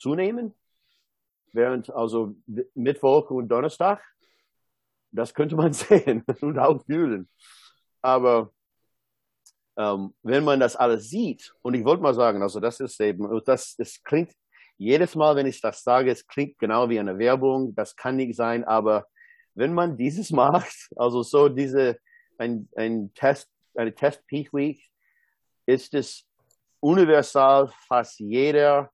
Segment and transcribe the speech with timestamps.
[0.00, 0.54] zunehmen,
[1.52, 2.34] während also
[2.74, 4.02] Mittwoch und Donnerstag,
[5.12, 7.28] das könnte man sehen und auch fühlen.
[8.02, 8.52] Aber
[9.76, 13.28] ähm, wenn man das alles sieht, und ich wollte mal sagen, also das ist eben,
[13.44, 14.32] das, das klingt
[14.78, 18.36] jedes Mal, wenn ich das sage, es klingt genau wie eine Werbung, das kann nicht
[18.36, 19.06] sein, aber
[19.54, 21.98] wenn man dieses macht, also so diese,
[22.38, 24.82] ein, ein Test, eine Test Peak Week,
[25.66, 26.26] ist es
[26.80, 28.90] universal, fast jeder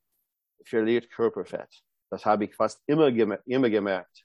[0.69, 1.83] verliert Körperfett.
[2.11, 4.25] Das habe ich fast immer, immer gemerkt.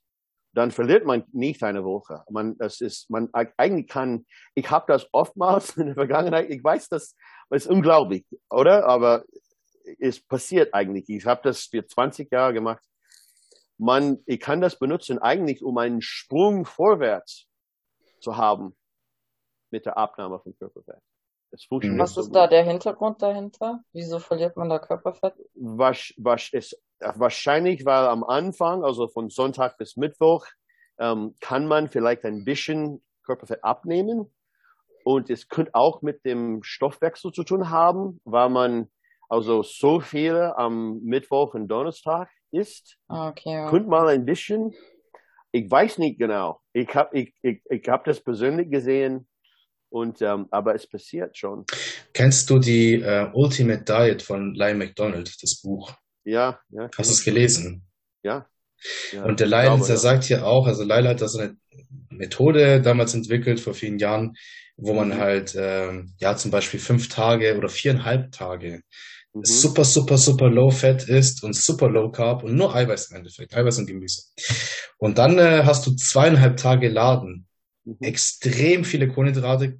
[0.54, 2.24] Dann verliert man nicht eine Woche.
[2.30, 6.90] Man, das ist, man eigentlich kann, ich habe das oftmals in der Vergangenheit, ich weiß,
[6.90, 7.16] das
[7.52, 8.86] ist unglaublich, oder?
[8.86, 9.24] Aber
[10.00, 11.10] es passiert eigentlich.
[11.10, 12.84] Ich habe das für 20 Jahre gemacht.
[13.78, 17.48] Man, ich kann das benutzen eigentlich, um einen Sprung vorwärts
[18.20, 18.76] zu haben
[19.72, 21.02] mit der Abnahme von Körperfett.
[21.52, 23.84] Es funktioniert Was ist da der Hintergrund dahinter?
[23.92, 25.34] Wieso verliert man da Körperfett?
[25.56, 30.46] Was, was ist, wahrscheinlich, weil am Anfang, also von Sonntag bis Mittwoch,
[31.00, 34.32] ähm, kann man vielleicht ein bisschen Körperfett abnehmen.
[35.04, 38.90] Und es könnte auch mit dem Stoffwechsel zu tun haben, weil man
[39.30, 42.98] also so viele am Mittwoch und Donnerstag isst.
[43.08, 43.54] Okay.
[43.54, 43.70] Ja.
[43.70, 44.76] Könnte man ein bisschen,
[45.52, 46.62] ich weiß nicht genau.
[46.74, 49.28] Ich habe ich, ich, ich hab das persönlich gesehen
[49.92, 51.66] und, ähm, aber es passiert schon.
[52.14, 55.94] Kennst du die äh, Ultimate Diet von Lyle McDonald, das Buch?
[56.24, 56.90] Ja, ja.
[56.98, 57.84] Hast du es gelesen?
[58.24, 58.48] Ja.
[59.12, 59.98] ja und der Lyle, der ja.
[59.98, 61.58] sagt hier auch, also Lyle hat da so eine
[62.10, 64.36] Methode damals entwickelt vor vielen Jahren,
[64.78, 65.18] wo man mhm.
[65.18, 68.84] halt, ähm, ja, zum Beispiel fünf Tage oder viereinhalb Tage
[69.34, 69.44] mhm.
[69.44, 73.54] super, super, super low fat ist und super low carb und nur Eiweiß im Endeffekt,
[73.54, 74.24] Eiweiß und Gemüse.
[74.98, 77.48] Und dann äh, hast du zweieinhalb Tage Laden
[77.86, 77.98] Mhm.
[78.02, 79.80] Extrem viele Kohlenhydrate,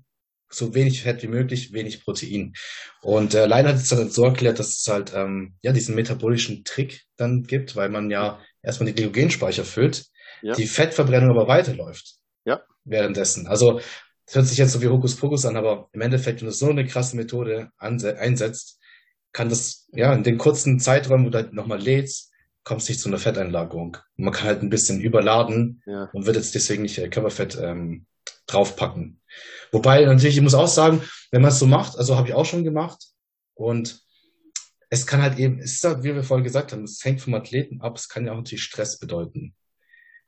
[0.50, 2.54] so wenig Fett wie möglich, wenig Protein.
[3.02, 6.64] Und äh, Lein hat es dann so erklärt, dass es halt ähm, ja diesen metabolischen
[6.64, 10.06] Trick dann gibt, weil man ja erstmal die Glykogenspeicher füllt,
[10.42, 10.54] ja.
[10.54, 12.16] die Fettverbrennung aber weiterläuft.
[12.46, 12.62] Ja.
[12.84, 13.48] Währenddessen.
[13.48, 13.80] Also
[14.26, 16.86] das hört sich jetzt so wie Hokuspokus an, aber im Endeffekt, wenn du so eine
[16.86, 18.80] krasse Methode einsetzt,
[19.34, 22.31] kann das ja in den kurzen Zeiträumen, wo du halt nochmal lädst,
[22.64, 23.98] kommst nicht zu einer Fetteinlagerung.
[24.18, 26.10] man kann halt ein bisschen überladen ja.
[26.14, 28.06] und wird jetzt deswegen nicht Körperfett ähm,
[28.48, 29.20] draufpacken.
[29.72, 31.02] Wobei natürlich, ich muss auch sagen,
[31.32, 33.04] wenn man es so macht, also habe ich auch schon gemacht
[33.56, 34.02] und
[34.90, 37.34] es kann halt eben, es ist halt, wie wir vorhin gesagt haben, es hängt vom
[37.34, 39.56] Athleten ab, es kann ja auch natürlich Stress bedeuten.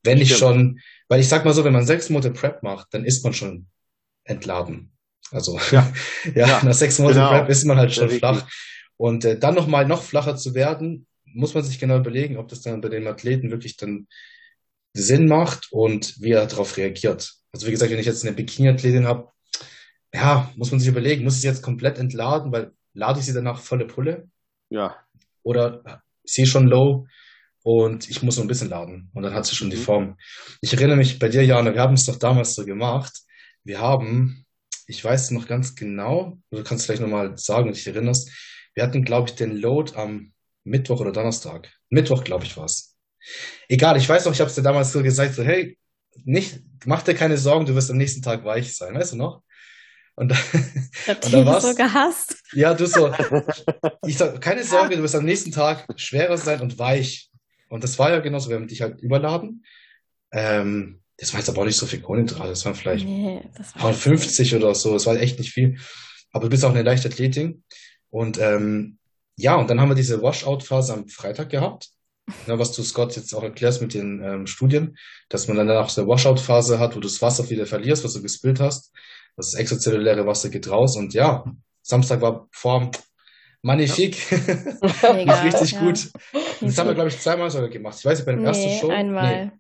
[0.04, 3.06] Wenn ich schon, weil ich sag mal so, wenn man sechs Monate Prep macht, dann
[3.06, 3.68] ist man schon
[4.24, 4.94] entladen.
[5.32, 5.92] Also ja,
[6.36, 7.30] ja, ja nach sechs Monaten genau.
[7.30, 8.48] Prep ist man halt schon flach.
[8.96, 12.62] Und äh, dann nochmal noch flacher zu werden, muss man sich genau überlegen, ob das
[12.62, 14.08] dann bei dem Athleten wirklich dann
[14.94, 17.34] Sinn macht und wie er darauf reagiert.
[17.52, 19.30] Also wie gesagt, wenn ich jetzt eine Bikini-Athletin habe,
[20.14, 23.34] ja, muss man sich überlegen, muss ich sie jetzt komplett entladen, weil lade ich sie
[23.34, 24.30] danach volle Pulle?
[24.70, 24.96] Ja.
[25.42, 27.08] Oder sie schon low
[27.64, 29.82] und ich muss nur ein bisschen laden und dann hat sie schon die mhm.
[29.82, 30.18] Form.
[30.62, 33.22] Ich erinnere mich bei dir, Jana, wir haben es doch damals so gemacht.
[33.64, 34.46] Wir haben,
[34.88, 38.30] ich weiß noch ganz genau, du kannst vielleicht nochmal sagen, wenn du dich erinnerst,
[38.76, 40.33] wir hatten, glaube ich, den Load am
[40.64, 41.70] Mittwoch oder Donnerstag.
[41.90, 42.96] Mittwoch, glaube ich, war es.
[43.70, 45.78] Egal, ich weiß noch, ich habe es dir damals so gesagt, so, hey,
[46.26, 49.44] nicht, mach dir keine Sorgen, du wirst am nächsten Tag weich sein, weißt du noch?
[50.16, 50.36] Und, da,
[51.08, 52.38] und dann war's, so gehasst.
[52.54, 53.12] Ja, du so,
[54.06, 57.32] ich sag, keine Sorge, du wirst am nächsten Tag schwerer sein und weich.
[57.70, 59.66] Und das war ja genauso, wir haben dich halt überladen.
[60.32, 63.76] Ähm, das war jetzt aber auch nicht so viel Kohlenhydrate, das waren vielleicht nee, das
[63.76, 65.78] war 50 oder so, das war echt nicht viel.
[66.32, 67.58] Aber du bist auch eine Leichtathletik.
[68.10, 69.00] Und ähm,
[69.38, 71.90] ja, und dann haben wir diese Washout-Phase am Freitag gehabt.
[72.48, 75.90] Ja, was du Scott jetzt auch erklärst mit den ähm, Studien, dass man dann auch
[75.90, 78.94] so eine Washout-Phase hat, wo du das Wasser wieder verlierst, was du gespült hast.
[79.36, 81.44] Das extrazelluläre Wasser geht raus und ja,
[81.82, 82.92] Samstag war Form
[83.62, 84.32] magnifik.
[84.32, 85.12] Ja.
[85.44, 85.80] richtig ja.
[85.82, 86.12] gut.
[86.62, 87.98] Das haben wir, glaube ich, zweimal sogar gemacht.
[88.00, 88.90] Ich weiß nicht, bei dem nee, ersten Show.
[88.90, 89.46] Einmal.
[89.46, 89.52] Nee.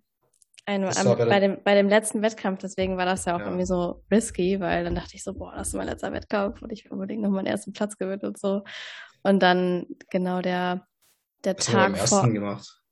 [0.66, 3.47] Einmal am, bei, bei, dem, bei dem letzten Wettkampf, deswegen war das ja auch ja.
[3.47, 6.72] irgendwie so risky, weil dann dachte ich so, boah, das ist mein letzter Wettkampf und
[6.72, 8.63] ich will unbedingt noch meinen ersten Platz gewinnen und so.
[9.23, 10.88] Und dann genau der,
[11.44, 12.29] der Was Tag haben wir beim ersten vor.
[12.31, 12.84] gemacht?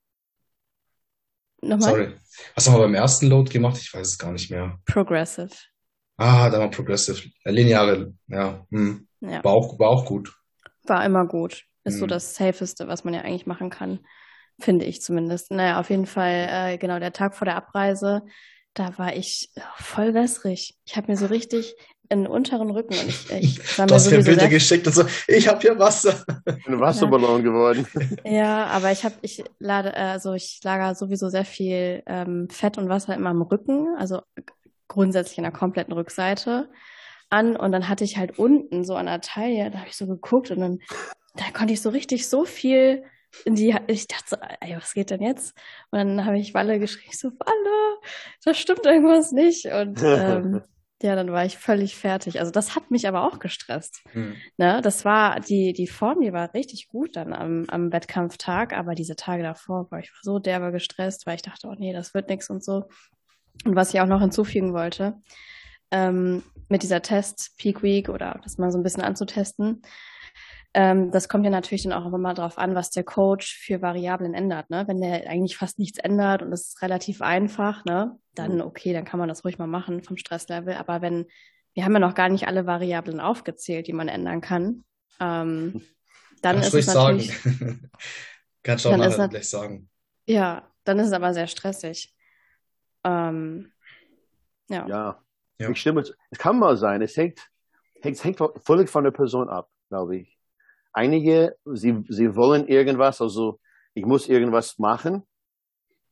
[1.62, 1.90] Nochmal?
[1.90, 2.16] Sorry.
[2.56, 3.78] Was haben wir beim ersten Load gemacht?
[3.80, 4.80] Ich weiß es gar nicht mehr.
[4.86, 5.52] Progressive.
[6.18, 7.30] Ah, da war Progressive.
[7.44, 8.66] Äh, lineare, ja.
[8.72, 9.08] Hm.
[9.22, 9.44] ja.
[9.44, 10.34] War, auch, war auch gut.
[10.84, 11.66] War immer gut.
[11.84, 12.00] Ist hm.
[12.00, 14.00] so das Safeste, was man ja eigentlich machen kann.
[14.60, 15.52] Finde ich zumindest.
[15.52, 18.24] Naja, auf jeden Fall, äh, genau, der Tag vor der Abreise,
[18.74, 20.78] da war ich voll wässrig.
[20.86, 21.76] Ich habe mir so richtig
[22.10, 24.94] in den unteren Rücken und ich, ich war mir Du hast mir Bilder geschickt und
[24.94, 26.26] so, ich habe hier Wasser.
[26.46, 27.44] Ein Wasserballon ja.
[27.44, 27.88] geworden.
[28.26, 32.90] Ja, aber ich habe, ich lade, also ich lager sowieso sehr viel ähm, Fett und
[32.90, 34.22] Wasser immer am Rücken, also
[34.90, 36.70] grundsätzlich in der kompletten Rückseite
[37.30, 40.06] an und dann hatte ich halt unten so an der Taille, da habe ich so
[40.06, 40.80] geguckt und dann
[41.36, 43.04] da konnte ich so richtig so viel
[43.48, 45.56] die, ich dachte so, ey, was geht denn jetzt?
[45.92, 48.00] Und dann habe ich Walle geschrieben, so, Walle,
[48.44, 49.66] da stimmt irgendwas nicht.
[49.66, 50.62] Und ähm,
[51.02, 52.40] ja, dann war ich völlig fertig.
[52.40, 54.04] Also das hat mich aber auch gestresst.
[54.12, 54.36] Hm.
[54.58, 54.82] Ne?
[54.84, 59.16] Das war, die, die Form, die war richtig gut dann am, am Wettkampftag, aber diese
[59.16, 62.50] Tage davor war ich so derbe gestresst, weil ich dachte, oh nee, das wird nichts
[62.50, 62.86] und so.
[63.66, 65.16] Und was ich auch noch hinzufügen wollte,
[65.92, 69.82] ähm, mit dieser Test Peak Week oder das mal so ein bisschen anzutesten,
[70.74, 74.34] ähm, das kommt ja natürlich dann auch immer darauf an, was der Coach für Variablen
[74.34, 74.70] ändert.
[74.70, 74.88] Ne?
[74.88, 78.18] Wenn der eigentlich fast nichts ändert und es ist relativ einfach, ne?
[78.36, 78.62] dann mhm.
[78.62, 80.76] okay, dann kann man das ruhig mal machen vom Stresslevel.
[80.76, 81.26] Aber wenn,
[81.74, 84.86] wir haben ja noch gar nicht alle Variablen aufgezählt, die man ändern kann,
[85.20, 85.82] ähm,
[86.42, 87.38] dann Kannst ist es natürlich.
[87.38, 87.92] Sagen.
[88.64, 89.90] Kannst du auch nachher gleich sagen.
[90.26, 92.16] Ja, dann ist es aber sehr stressig.
[93.04, 93.72] Ähm,
[94.70, 94.88] ja.
[94.88, 95.24] ja.
[95.58, 95.70] ja.
[95.70, 96.04] Ich stimme.
[96.30, 97.02] Es kann mal sein.
[97.02, 97.40] Es hängt,
[98.02, 100.41] es hängt völlig von der Person ab, glaube ich.
[100.94, 103.60] Einige, sie, sie wollen irgendwas, also
[103.94, 105.24] ich muss irgendwas machen.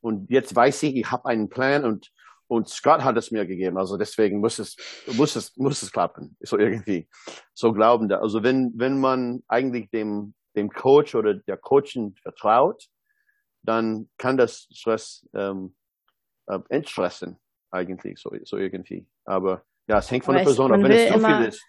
[0.00, 2.10] Und jetzt weiß ich, ich habe einen Plan und,
[2.46, 3.76] und Scott hat es mir gegeben.
[3.78, 6.36] Also deswegen muss es, muss es, muss es klappen.
[6.40, 7.08] So irgendwie.
[7.54, 8.18] So glauben da.
[8.20, 12.86] Also wenn, wenn man eigentlich dem, dem Coach oder der Coaching vertraut,
[13.62, 15.74] dann kann das Stress ähm,
[16.46, 17.38] äh, entstressen
[17.70, 19.06] eigentlich so, so irgendwie.
[19.24, 20.80] Aber ja, es hängt von Aber der Person ab.
[20.82, 21.64] Wenn es zu viel ist,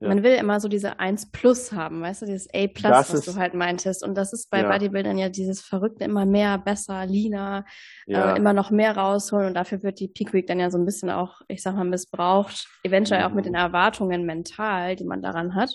[0.00, 0.08] ja.
[0.08, 3.28] Man will immer so diese 1 Plus haben, weißt du, dieses A Plus, was ist,
[3.28, 4.04] du halt meintest.
[4.04, 4.70] Und das ist bei ja.
[4.70, 7.64] Bodybuildern ja dieses Verrückte, immer mehr, besser, leaner,
[8.06, 8.34] ja.
[8.34, 9.48] äh, immer noch mehr rausholen.
[9.48, 11.84] Und dafür wird die Peak Week dann ja so ein bisschen auch, ich sag mal,
[11.84, 12.68] missbraucht.
[12.82, 13.26] Eventuell mhm.
[13.26, 13.60] auch mit den mhm.
[13.60, 15.74] Erwartungen mental, die man daran hat.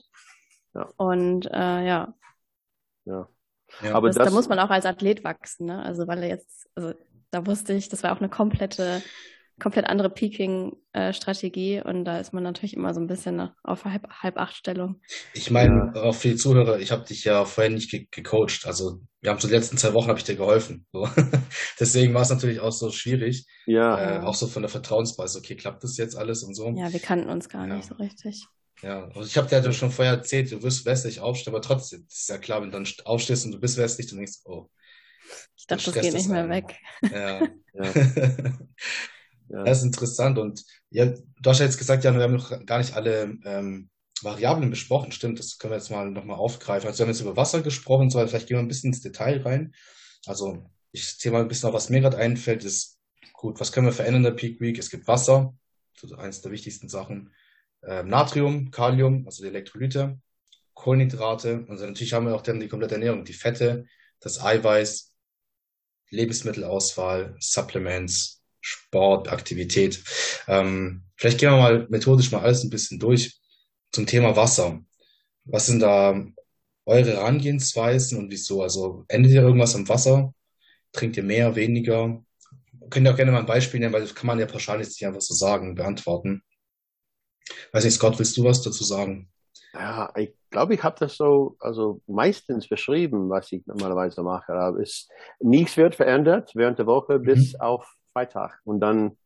[0.75, 0.87] Ja.
[0.97, 2.13] Und äh, ja.
[3.05, 3.27] Ja.
[3.91, 5.81] Aber das, das, da muss man auch als Athlet wachsen, ne?
[5.81, 6.93] Also weil er jetzt, also
[7.31, 9.01] da wusste ich, das war auch eine komplette
[9.61, 14.37] komplett andere Peaking-Strategie und da ist man natürlich immer so ein bisschen auf halb, halb
[14.37, 14.99] acht Stellung.
[15.33, 18.65] Ich meine, auch für die Zuhörer, ich habe dich ja vorher nicht ge gecoacht.
[18.65, 20.87] Also wir haben so die letzten zwei Wochen habe ich dir geholfen.
[20.91, 21.07] So.
[21.79, 23.45] Deswegen war es natürlich auch so schwierig.
[23.67, 24.17] Ja.
[24.17, 26.73] Äh, auch so von der Vertrauensbasis, okay, klappt das jetzt alles und so.
[26.75, 27.75] Ja, wir kannten uns gar ja.
[27.75, 28.43] nicht so richtig.
[28.81, 32.03] Ja, also ich habe dir ja schon vorher erzählt, du wirst westlich aufstehen, aber trotzdem,
[32.09, 34.49] das ist ja klar, wenn du dann aufstehst und du bist westlich, dann denkst du,
[34.51, 34.69] oh.
[35.55, 36.75] Ich dachte, das geht nicht mehr weg.
[37.03, 37.41] Ja.
[37.75, 37.93] ja.
[39.51, 39.63] Ja.
[39.63, 40.37] Das ist interessant.
[40.37, 43.89] Und ja, du hast ja jetzt gesagt, ja, wir haben noch gar nicht alle ähm,
[44.21, 45.11] Variablen besprochen.
[45.11, 46.87] Stimmt, das können wir jetzt mal nochmal aufgreifen.
[46.87, 49.41] Also wir haben jetzt über Wasser gesprochen, so, vielleicht gehen wir ein bisschen ins Detail
[49.41, 49.73] rein.
[50.25, 52.99] Also ich zähle mal ein bisschen auf, was mir gerade einfällt, ist
[53.33, 54.77] gut, was können wir verändern in der Peak Week?
[54.77, 55.55] Es gibt Wasser,
[56.01, 57.33] ist eines der wichtigsten Sachen.
[57.83, 60.19] Ähm, Natrium, Kalium, also die Elektrolyte,
[60.73, 61.65] Kohlenhydrate.
[61.67, 63.85] Also natürlich haben wir auch dann die komplette Ernährung, die Fette,
[64.19, 65.13] das Eiweiß,
[66.09, 70.03] Lebensmittelauswahl, Supplements, Sport, Aktivität.
[70.47, 73.39] Ähm, vielleicht gehen wir mal methodisch mal alles ein bisschen durch
[73.91, 74.79] zum Thema Wasser.
[75.45, 76.23] Was sind da
[76.85, 78.61] eure Herangehensweisen und wieso?
[78.61, 80.33] Also endet ihr irgendwas am Wasser?
[80.93, 82.23] Trinkt ihr mehr, weniger?
[82.89, 85.03] Könnt ihr auch gerne mal ein Beispiel nennen, weil das kann man ja pauschal nicht
[85.05, 86.43] einfach so sagen, beantworten.
[87.71, 89.29] Weiß nicht, Scott, willst du was dazu sagen?
[89.73, 94.53] Ja, ich glaube, ich habe das so, also meistens beschrieben, was ich normalerweise mache.
[94.53, 95.07] Aber es,
[95.39, 97.23] nichts wird verändert während der Woche mhm.
[97.23, 98.59] bis auf Freitag.
[98.63, 99.17] Und dann,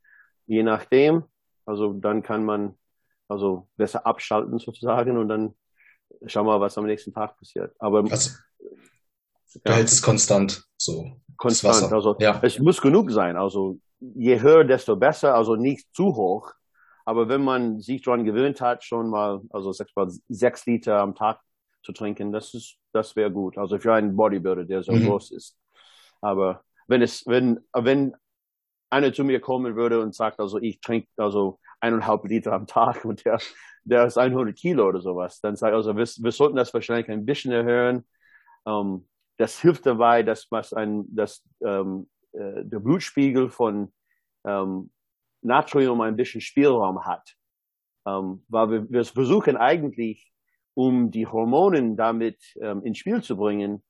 [0.45, 1.23] je nachdem,
[1.65, 2.77] also dann kann man
[3.27, 5.55] also besser abschalten sozusagen und dann
[6.27, 7.73] schauen wir, was am nächsten Tag passiert.
[7.79, 8.31] Aber also,
[9.63, 11.11] du hältst es konstant so.
[11.37, 11.91] Konstant.
[11.91, 12.39] Also ja.
[12.43, 13.35] es muss genug sein.
[13.35, 15.35] Also je höher, desto besser.
[15.35, 16.53] Also nicht zu hoch.
[17.05, 21.13] Aber wenn man sich daran gewöhnt hat, schon mal, also sechs, mal sechs Liter am
[21.13, 21.39] Tag
[21.83, 23.57] zu trinken, das ist, das wäre gut.
[23.57, 25.05] Also für einen Bodybuilder, der so mhm.
[25.05, 25.57] groß ist.
[26.21, 28.15] Aber wenn es, wenn, wenn
[28.95, 33.05] einer zu mir kommen würde und sagt, also ich trinke also eineinhalb Liter am Tag
[33.05, 33.39] und der,
[33.83, 37.09] der ist 100 Kilo oder sowas, dann sage ich, also wir, wir sollten das wahrscheinlich
[37.09, 38.05] ein bisschen erhöhen.
[38.65, 43.93] Ähm, das hilft dabei, dass, was ein, dass ähm, äh, der Blutspiegel von
[44.45, 44.91] ähm,
[45.41, 47.35] Natrium ein bisschen Spielraum hat.
[48.07, 50.31] Ähm, weil wir, wir versuchen eigentlich,
[50.73, 53.83] um die Hormonen damit ähm, ins Spiel zu bringen,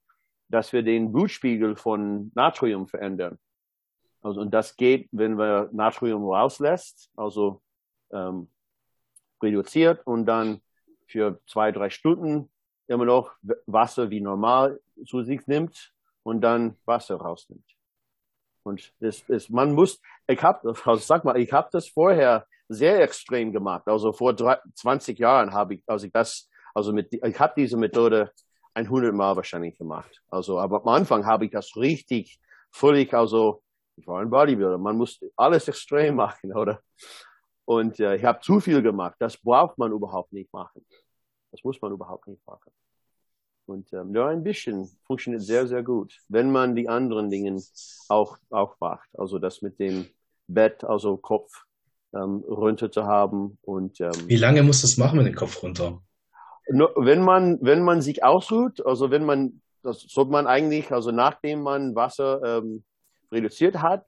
[0.50, 3.38] dass wir den Blutspiegel von Natrium verändern.
[4.26, 7.62] Also, und das geht, wenn wir Natrium rauslässt, also
[8.12, 8.48] ähm,
[9.40, 10.62] reduziert und dann
[11.06, 12.50] für zwei, drei Stunden
[12.88, 13.34] immer noch
[13.68, 17.68] Wasser wie normal zu sich nimmt und dann Wasser rausnimmt.
[18.64, 23.04] Und das ist, man muss, ich habe, also sag mal, ich habe das vorher sehr
[23.04, 23.88] extrem gemacht.
[23.88, 28.32] Also vor 20 Jahren habe ich, also ich das, also mit, ich habe diese Methode
[28.74, 30.20] 100 Mal wahrscheinlich gemacht.
[30.32, 32.40] Also, aber am Anfang habe ich das richtig
[32.72, 33.62] völlig, also
[33.98, 34.78] ich war ein Bodybuilder.
[34.78, 36.80] Man muss alles extrem machen, oder?
[37.66, 39.16] Und äh, ich habe zu viel gemacht.
[39.20, 40.86] Das braucht man überhaupt nicht machen.
[41.52, 42.72] Das muss man überhaupt nicht machen.
[43.66, 47.60] Und ähm, nur ein bisschen funktioniert sehr, sehr gut, wenn man die anderen Dinge
[48.10, 49.10] auch, auch macht.
[49.18, 50.08] Also das mit dem
[50.48, 51.66] Bett, also Kopf
[52.14, 53.58] ähm, runter zu haben.
[53.64, 56.00] Und, ähm, Wie lange muss das machen mit dem Kopf runter?
[56.68, 61.62] Wenn man, wenn man sich ausruht, also wenn man, das sollte man eigentlich, also nachdem
[61.62, 62.84] man Wasser ähm,
[63.32, 64.06] reduziert hat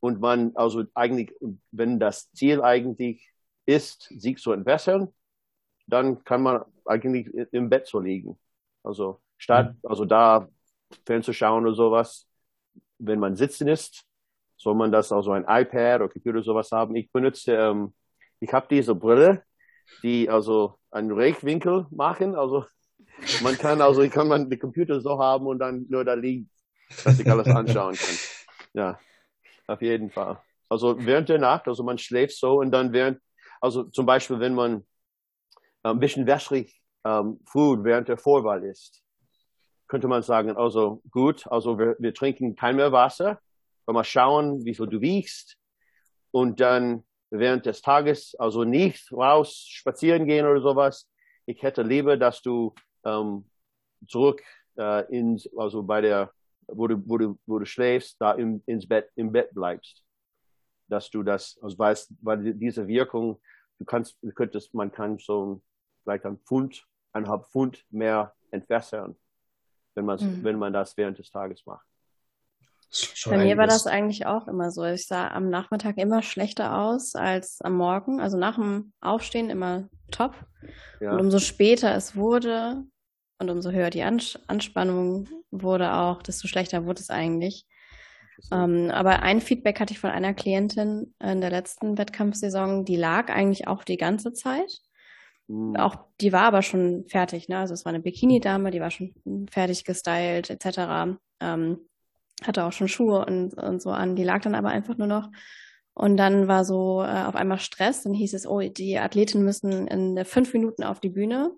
[0.00, 1.34] und man, also eigentlich,
[1.70, 3.28] wenn das Ziel eigentlich
[3.66, 5.08] ist, sich zu entwässern,
[5.86, 8.38] dann kann man eigentlich im Bett so liegen.
[8.82, 9.88] Also statt, mhm.
[9.88, 10.48] also da
[11.06, 12.26] fernzuschauen oder sowas,
[12.98, 14.04] wenn man sitzen ist,
[14.56, 16.96] soll man das also ein iPad oder Computer oder sowas haben.
[16.96, 17.94] Ich benutze, ähm,
[18.40, 19.44] ich habe diese Brille,
[20.02, 22.34] die also einen Rechwinkel machen.
[22.34, 22.66] Also
[23.42, 26.50] man kann also, ich kann man den Computer so haben und dann nur da liegen,
[27.04, 28.16] dass ich alles anschauen kann.
[28.78, 28.96] Ja,
[29.66, 30.40] auf jeden Fall.
[30.68, 33.20] Also während der Nacht, also man schläft so und dann während,
[33.60, 34.86] also zum Beispiel, wenn man
[35.82, 39.02] ein bisschen wässrig ähm, Food während der Vorwahl ist,
[39.88, 43.40] könnte man sagen, also gut, also wir, wir trinken kein mehr Wasser,
[43.86, 45.56] mal schauen, wie viel du wiegst
[46.30, 51.10] und dann während des Tages also nicht raus spazieren gehen oder sowas.
[51.46, 53.50] Ich hätte lieber, dass du ähm,
[54.06, 54.40] zurück
[54.76, 56.32] äh, ins, also bei der,
[56.68, 60.04] wo du, wo du, wo du schläfst, da im, ins Bett, im Bett bleibst.
[60.88, 63.40] Dass du das, also weißt, weil diese Wirkung,
[63.78, 65.60] du kannst, du könntest, man kann so
[66.02, 69.16] vielleicht ein Pfund, eineinhalb Pfund mehr entwässern,
[69.94, 70.44] wenn man, mhm.
[70.44, 71.86] wenn man das während des Tages macht.
[73.26, 74.82] Bei mir war das eigentlich auch immer so.
[74.84, 78.18] Ich sah am Nachmittag immer schlechter aus als am Morgen.
[78.18, 80.34] Also nach dem Aufstehen immer top.
[81.00, 81.12] Ja.
[81.12, 82.84] Und umso später es wurde
[83.38, 87.66] und umso höher die Ans Anspannung wurde auch, desto schlechter wurde es eigentlich.
[88.52, 93.30] Ähm, aber ein Feedback hatte ich von einer Klientin in der letzten Wettkampfsaison, die lag
[93.30, 94.80] eigentlich auch die ganze Zeit.
[95.48, 95.76] Mhm.
[95.76, 97.58] Auch die war aber schon fertig, ne?
[97.58, 99.14] Also es war eine Bikini-Dame, die war schon
[99.50, 101.18] fertig gestylt, etc.
[101.40, 101.78] Ähm,
[102.44, 104.14] hatte auch schon Schuhe und, und so an.
[104.14, 105.28] Die lag dann aber einfach nur noch.
[105.94, 108.04] Und dann war so äh, auf einmal Stress.
[108.04, 111.50] Dann hieß es, oh, die Athleten müssen in fünf Minuten auf die Bühne.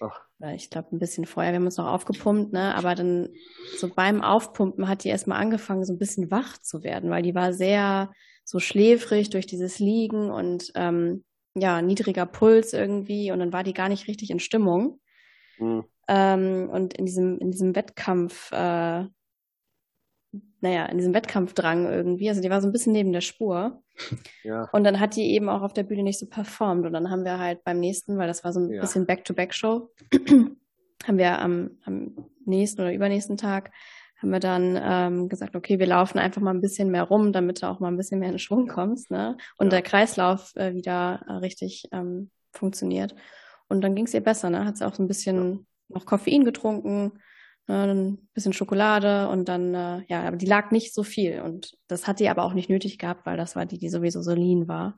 [0.00, 0.25] Ach.
[0.54, 2.74] Ich glaube, ein bisschen vorher, wir haben uns noch aufgepumpt, ne?
[2.74, 3.30] Aber dann
[3.78, 7.34] so beim Aufpumpen hat die erstmal angefangen, so ein bisschen wach zu werden, weil die
[7.34, 8.12] war sehr
[8.44, 11.24] so schläfrig durch dieses Liegen und ähm,
[11.54, 15.00] ja, niedriger Puls irgendwie und dann war die gar nicht richtig in Stimmung.
[15.58, 15.84] Mhm.
[16.06, 19.04] Ähm, und in diesem, in diesem Wettkampf, äh,
[20.66, 23.82] naja, in diesem Wettkampfdrang irgendwie, also die war so ein bisschen neben der Spur.
[24.44, 24.68] Ja.
[24.72, 26.86] Und dann hat die eben auch auf der Bühne nicht so performt.
[26.86, 28.80] Und dann haben wir halt beim nächsten, weil das war so ein ja.
[28.80, 29.90] bisschen Back-to-Back-Show,
[31.04, 33.72] haben wir am, am nächsten oder übernächsten Tag
[34.18, 37.62] haben wir dann ähm, gesagt, okay, wir laufen einfach mal ein bisschen mehr rum, damit
[37.62, 39.36] du auch mal ein bisschen mehr in Schwung kommst, ne?
[39.58, 39.70] Und ja.
[39.70, 43.14] der Kreislauf äh, wieder äh, richtig ähm, funktioniert.
[43.68, 44.64] Und dann ging es ihr besser, ne?
[44.64, 47.12] Hat sie auch so ein bisschen noch Koffein getrunken?
[47.68, 51.40] Ein bisschen Schokolade und dann, äh, ja, aber die lag nicht so viel.
[51.40, 54.22] Und das hat die aber auch nicht nötig gehabt, weil das war die, die sowieso
[54.22, 54.96] so lean war.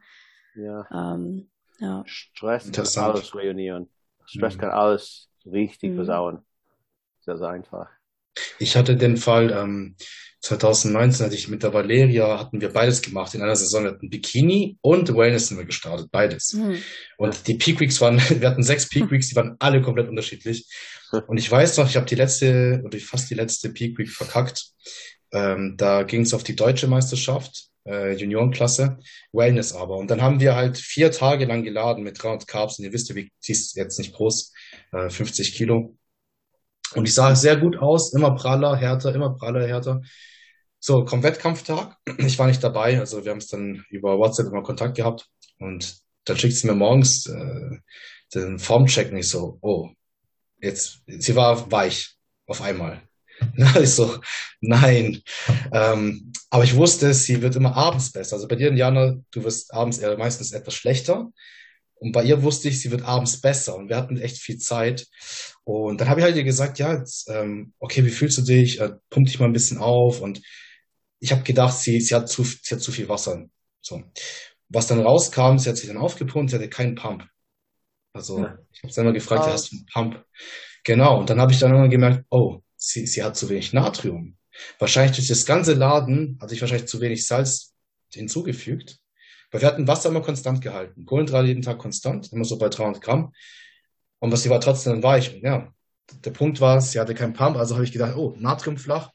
[0.54, 0.86] Ja.
[0.92, 2.02] Ähm, ja.
[2.06, 3.88] Stress kann alles reunieren.
[4.26, 4.60] Stress mhm.
[4.60, 5.96] kann alles richtig mhm.
[5.96, 6.46] versauen.
[7.20, 7.88] Sehr, sehr einfach.
[8.58, 9.96] Ich hatte den Fall, ähm,
[10.40, 13.86] 2019 hatte ich mit der Valeria, hatten wir beides gemacht in einer Saison.
[13.86, 16.52] Hatten Bikini und Wellness sind wir gestartet, beides.
[16.52, 16.78] Mhm.
[17.16, 20.66] Und die Peak Weeks waren, wir hatten sechs Peak Weeks, die waren alle komplett unterschiedlich.
[21.26, 24.66] Und ich weiß noch, ich habe die letzte, oder fast die letzte Peak Week verkackt.
[25.32, 28.98] Ähm, da ging es auf die deutsche Meisterschaft, äh, Juniorenklasse,
[29.32, 29.96] Wellness aber.
[29.96, 32.78] Und dann haben wir halt vier Tage lang geladen mit 300 Carbs.
[32.78, 34.52] Und ihr wisst, wie, sie ist jetzt nicht groß,
[34.92, 35.96] äh, 50 Kilo.
[36.94, 40.00] Und ich sah sehr gut aus, immer praller, härter, immer praller, härter.
[40.80, 41.96] So, kommt Wettkampftag.
[42.18, 45.26] Ich war nicht dabei, also wir haben es dann über WhatsApp immer Kontakt gehabt.
[45.58, 47.78] Und dann schickt sie mir morgens äh,
[48.34, 49.90] den Formcheck und ich so, oh,
[50.60, 52.16] jetzt, sie war weich
[52.46, 53.02] auf einmal.
[53.80, 54.18] ich so,
[54.60, 55.22] nein.
[55.72, 58.36] Ähm, aber ich wusste, sie wird immer abends besser.
[58.36, 61.30] Also bei dir, Jana, du wirst abends eher meistens etwas schlechter.
[62.00, 65.06] Und bei ihr wusste ich, sie wird abends besser und wir hatten echt viel Zeit.
[65.64, 68.80] Und dann habe ich halt ihr gesagt, ja, jetzt, ähm, okay, wie fühlst du dich?
[68.80, 70.20] Äh, pump dich mal ein bisschen auf.
[70.20, 70.40] Und
[71.18, 73.44] ich habe gedacht, sie, sie, hat zu, sie hat zu viel Wasser.
[73.80, 74.02] So.
[74.68, 77.24] Was dann rauskam, sie hat sich dann aufgepumpt, sie hatte keinen Pump.
[78.12, 78.58] Also ja.
[78.72, 80.24] ich habe sie immer gefragt, ja, hast du einen Pump?
[80.84, 81.18] Genau.
[81.18, 84.36] Und dann habe ich dann immer gemerkt, oh, sie, sie hat zu wenig Natrium.
[84.78, 87.74] Wahrscheinlich durch das ganze Laden hatte ich wahrscheinlich zu wenig Salz
[88.12, 88.98] hinzugefügt.
[89.50, 91.04] Weil wir hatten Wasser immer konstant gehalten.
[91.06, 93.32] Kohlenhydrate jeden Tag konstant, immer so bei 300 Gramm.
[94.18, 95.34] Und was sie war trotzdem weich.
[95.34, 95.72] Und ja,
[96.24, 99.10] der Punkt war, sie hatte keinen Pump, also habe ich gedacht, oh, Natrium flach.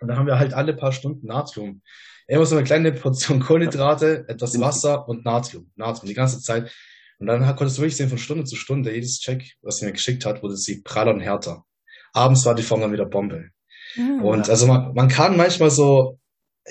[0.00, 1.82] Und dann haben wir halt alle paar Stunden Natrium.
[2.28, 5.70] Immer so eine kleine Portion Kohlenhydrate, etwas Wasser und Natrium.
[5.76, 6.72] Natrium, die ganze Zeit.
[7.18, 9.92] Und dann konntest du wirklich sehen, von Stunde zu Stunde, jedes Check, was sie mir
[9.92, 11.64] geschickt hat, wurde sie praller und härter.
[12.12, 13.50] Abends war die Form dann wieder Bombe.
[13.96, 14.22] Mhm.
[14.22, 16.18] Und also man, man kann manchmal so,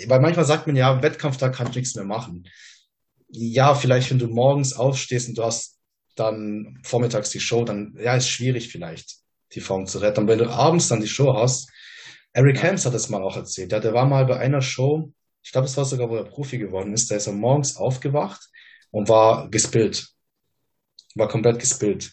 [0.07, 2.47] weil manchmal sagt man ja, Wettkampftag kann ich nichts mehr machen.
[3.29, 5.79] Ja, vielleicht wenn du morgens aufstehst und du hast
[6.15, 9.17] dann vormittags die Show, dann ja, ist schwierig vielleicht,
[9.53, 10.21] die Form zu retten.
[10.21, 11.69] Und wenn du abends dann die Show hast,
[12.33, 13.71] Eric Helms hat das mal auch erzählt.
[13.71, 15.11] Der, der war mal bei einer Show,
[15.41, 18.49] ich glaube, es war sogar, wo er Profi geworden ist, da ist er morgens aufgewacht
[18.91, 20.09] und war gespillt.
[21.15, 22.11] War komplett gespillt.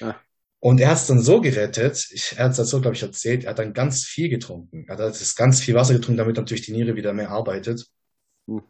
[0.00, 0.18] Ja.
[0.62, 3.44] Und er hat es dann so gerettet, ich, er hat es so, glaube ich, erzählt,
[3.44, 4.84] er hat dann ganz viel getrunken.
[4.86, 7.86] Er hat das ganz viel Wasser getrunken, damit natürlich die Niere wieder mehr arbeitet.
[8.46, 8.62] Mhm.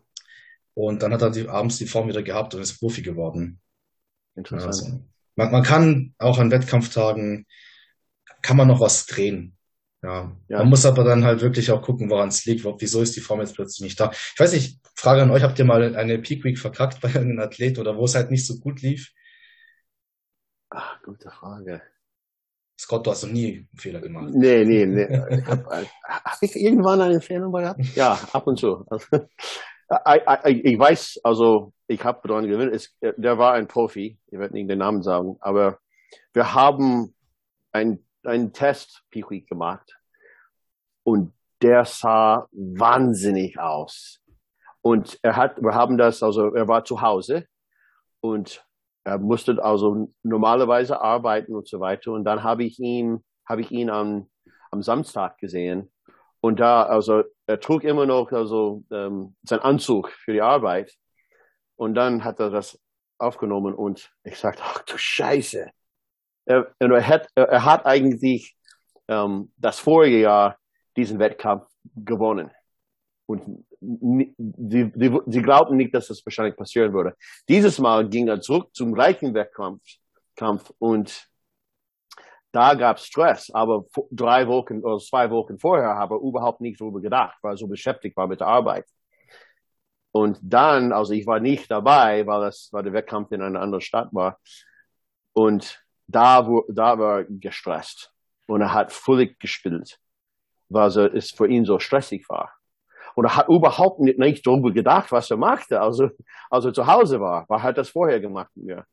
[0.75, 3.61] Und dann hat er die, abends die Form wieder gehabt und ist Profi geworden.
[4.37, 4.69] Interessant.
[4.69, 5.05] Also,
[5.35, 7.47] man, man kann auch an Wettkampftagen,
[8.41, 9.57] kann man noch was drehen.
[10.03, 10.35] Ja.
[10.49, 10.59] ja.
[10.59, 12.65] Man muss aber dann halt wirklich auch gucken, woran es liegt.
[12.65, 14.13] Wieso ist die Form jetzt plötzlich nicht da?
[14.13, 17.41] Ich weiß nicht, Frage an euch, habt ihr mal eine Peak Week verkackt bei irgendeinem
[17.41, 19.13] Athlet oder wo es halt nicht so gut lief?
[20.71, 21.83] Ach, gute Frage.
[22.79, 24.31] Scott, du hast noch nie einen Fehler gemacht.
[24.33, 25.05] Nee, nee, nee.
[25.31, 27.81] Ich hab, hab ich irgendwann einen Fehler gehabt?
[27.95, 28.87] Ja, ab und zu.
[28.89, 34.71] ich weiß, also ich habe daran gewinnt, es, der war ein Profi, ich werde nicht
[34.71, 35.79] den Namen sagen, aber
[36.33, 37.15] wir haben
[37.73, 39.99] ein einen Test Week gemacht
[41.03, 44.21] und der sah wahnsinnig aus.
[44.83, 47.47] Und er hat, wir haben das, also er war zu Hause
[48.21, 48.65] und
[49.05, 52.13] er musste also normalerweise arbeiten und so weiter.
[52.13, 54.29] Und dann habe ich ihn, habe ich ihn am,
[54.71, 55.91] am Samstag gesehen.
[56.41, 60.95] Und da, also er trug immer noch also ähm, seinen Anzug für die Arbeit.
[61.77, 62.79] Und dann hat er das
[63.19, 65.71] aufgenommen und ich sagte, ach du Scheiße,
[66.47, 68.57] er, er, hat, er hat eigentlich
[69.09, 70.59] ähm, das vorige Jahr
[70.97, 72.51] diesen Wettkampf gewonnen.
[73.27, 74.35] Und sie,
[74.95, 77.17] sie, sie glaubten nicht, dass das wahrscheinlich passieren würde.
[77.49, 79.83] Dieses Mal ging er zurück zum gleichen Wettkampf
[80.37, 81.29] Kampf und
[82.53, 86.81] da gab es Stress, aber drei Wochen oder zwei Wochen vorher habe er überhaupt nicht
[86.81, 88.87] darüber gedacht, weil er so beschäftigt war mit der Arbeit.
[90.13, 93.81] Und dann, also ich war nicht dabei, weil das, weil der Wettkampf in einer anderen
[93.81, 94.41] Stadt war.
[95.33, 98.13] Und da, wo, da war er gestresst
[98.47, 100.01] und er hat völlig gespielt,
[100.69, 102.53] weil es für ihn so stressig war.
[103.15, 106.11] Und er hat überhaupt nicht, nicht darüber gedacht, was er machte, also,
[106.51, 107.47] als er zu Hause war.
[107.49, 108.85] Er hat das vorher gemacht mir.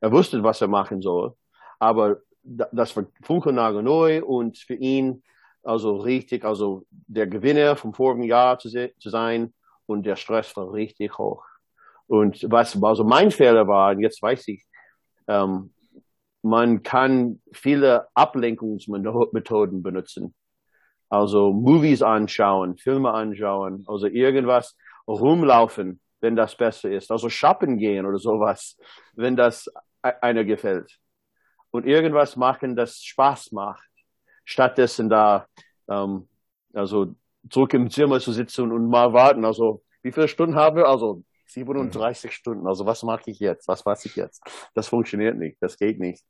[0.00, 1.34] Er wusste, was er machen soll.
[1.78, 5.22] Aber das war funkelnagel neu und für ihn
[5.62, 9.52] also richtig, also der Gewinner vom vorigen Jahr zu, zu sein
[9.86, 11.44] und der Stress war richtig hoch.
[12.06, 14.64] Und was also mein Fehler war, und jetzt weiß ich,
[15.26, 15.72] ähm,
[16.42, 20.34] man kann viele Ablenkungsmethoden benutzen.
[21.08, 27.10] Also Movies anschauen, Filme anschauen, also irgendwas rumlaufen, wenn das besser ist.
[27.10, 28.76] Also shoppen gehen oder sowas,
[29.14, 29.68] wenn das
[30.04, 30.98] e-, einer gefällt.
[31.70, 33.88] Und irgendwas machen, das Spaß macht.
[34.44, 35.46] Stattdessen da,
[35.88, 36.28] ähm,
[36.74, 37.14] also
[37.50, 39.44] zurück im Zimmer zu sitzen und mal warten.
[39.44, 40.86] Also wie viele Stunden haben wir?
[40.86, 42.32] Also 37 mhm.
[42.32, 42.66] Stunden.
[42.66, 43.68] Also was mache ich jetzt?
[43.68, 44.42] Was weiß ich jetzt?
[44.74, 45.58] Das funktioniert nicht.
[45.60, 46.24] Das geht nicht.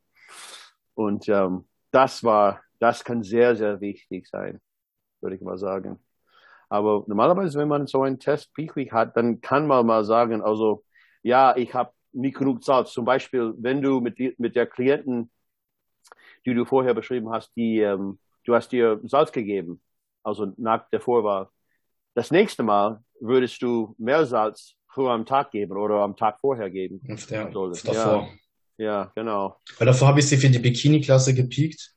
[0.94, 4.60] Und ähm, das war, das kann sehr, sehr wichtig sein,
[5.20, 5.98] würde ich mal sagen.
[6.68, 10.42] Aber normalerweise, wenn man so einen Test Peak Week hat, dann kann man mal sagen,
[10.42, 10.84] also
[11.22, 12.92] ja, ich habe nicht genug Salz.
[12.92, 15.30] Zum Beispiel, wenn du mit, die, mit der Klienten,
[16.44, 19.80] die du vorher beschrieben hast, die, ähm, du hast dir Salz gegeben,
[20.22, 21.48] also nach der Vorwahl.
[22.14, 26.70] Das nächste Mal würdest du mehr Salz früher am Tag geben oder am Tag vorher
[26.70, 27.00] geben.
[27.28, 27.92] Ja, davor.
[27.92, 28.28] Ja.
[28.78, 29.56] Ja, genau.
[29.78, 31.95] Weil davor habe ich sie für die Bikini-Klasse gepiekt.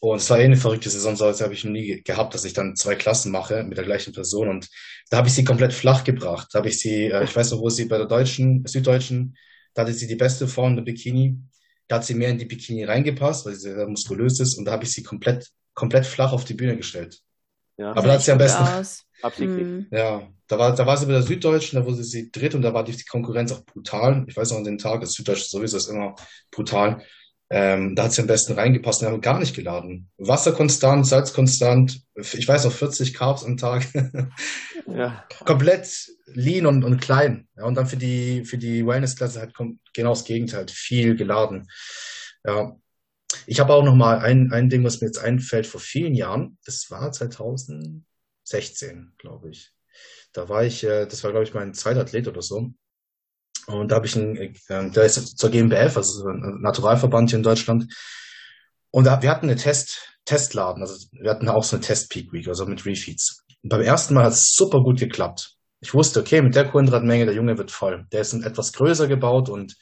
[0.00, 2.46] Und es war eh eine verrückte Saison, so als habe ich noch nie gehabt, dass
[2.46, 4.48] ich dann zwei Klassen mache mit der gleichen Person.
[4.48, 4.68] Und
[5.10, 6.48] da habe ich sie komplett flach gebracht.
[6.52, 9.36] Da habe ich sie, äh, ich weiß noch, wo sie bei der deutschen, Süddeutschen,
[9.74, 11.38] da hatte sie die beste Form der Bikini.
[11.86, 14.56] Da hat sie mehr in die Bikini reingepasst, weil sie sehr muskulös ist.
[14.56, 17.20] Und da habe ich sie komplett, komplett flach auf die Bühne gestellt.
[17.76, 17.90] Ja.
[17.90, 18.62] Aber da hat sie am besten.
[18.62, 19.04] Aus.
[19.22, 19.66] Absichtlich.
[19.66, 19.86] Mhm.
[19.90, 22.72] Ja, da war, da war sie bei der Süddeutschen, da wurde sie dritt und da
[22.72, 24.24] war die, die Konkurrenz auch brutal.
[24.28, 26.14] Ich weiß noch an den Tag, das Süddeutsche sowieso ist immer
[26.50, 27.04] brutal.
[27.52, 30.08] Ähm, da hat sie am besten reingepasst und haben gar nicht geladen.
[30.18, 33.86] Wasser konstant, Salz konstant, ich weiß noch 40 Carbs am Tag.
[34.86, 35.24] ja.
[35.44, 35.88] Komplett
[36.26, 37.48] lean und, und klein.
[37.56, 41.66] Ja, und dann für die, für die Wellness-Klasse halt kommt genau das Gegenteil, viel geladen.
[42.44, 42.76] Ja.
[43.46, 46.58] Ich habe auch noch mal ein, ein Ding, was mir jetzt einfällt, vor vielen Jahren,
[46.64, 48.04] das war 2000,
[48.44, 49.72] 16, glaube ich.
[50.32, 52.72] Da war ich, äh, das war, glaube ich, mein zweiter Athlet oder so.
[53.72, 57.42] Und da habe ich einen, äh, der ist zur GmbF, also ein Naturalverband hier in
[57.42, 57.92] Deutschland.
[58.90, 62.48] Und da, wir hatten eine Test, Testladen, also wir hatten auch so eine Test-Peak Week,
[62.48, 63.44] also mit Refeeds.
[63.62, 65.56] Und beim ersten Mal hat es super gut geklappt.
[65.80, 68.06] Ich wusste, okay, mit der Kohlenhydratmenge, der Junge wird voll.
[68.12, 69.76] Der ist etwas größer gebaut und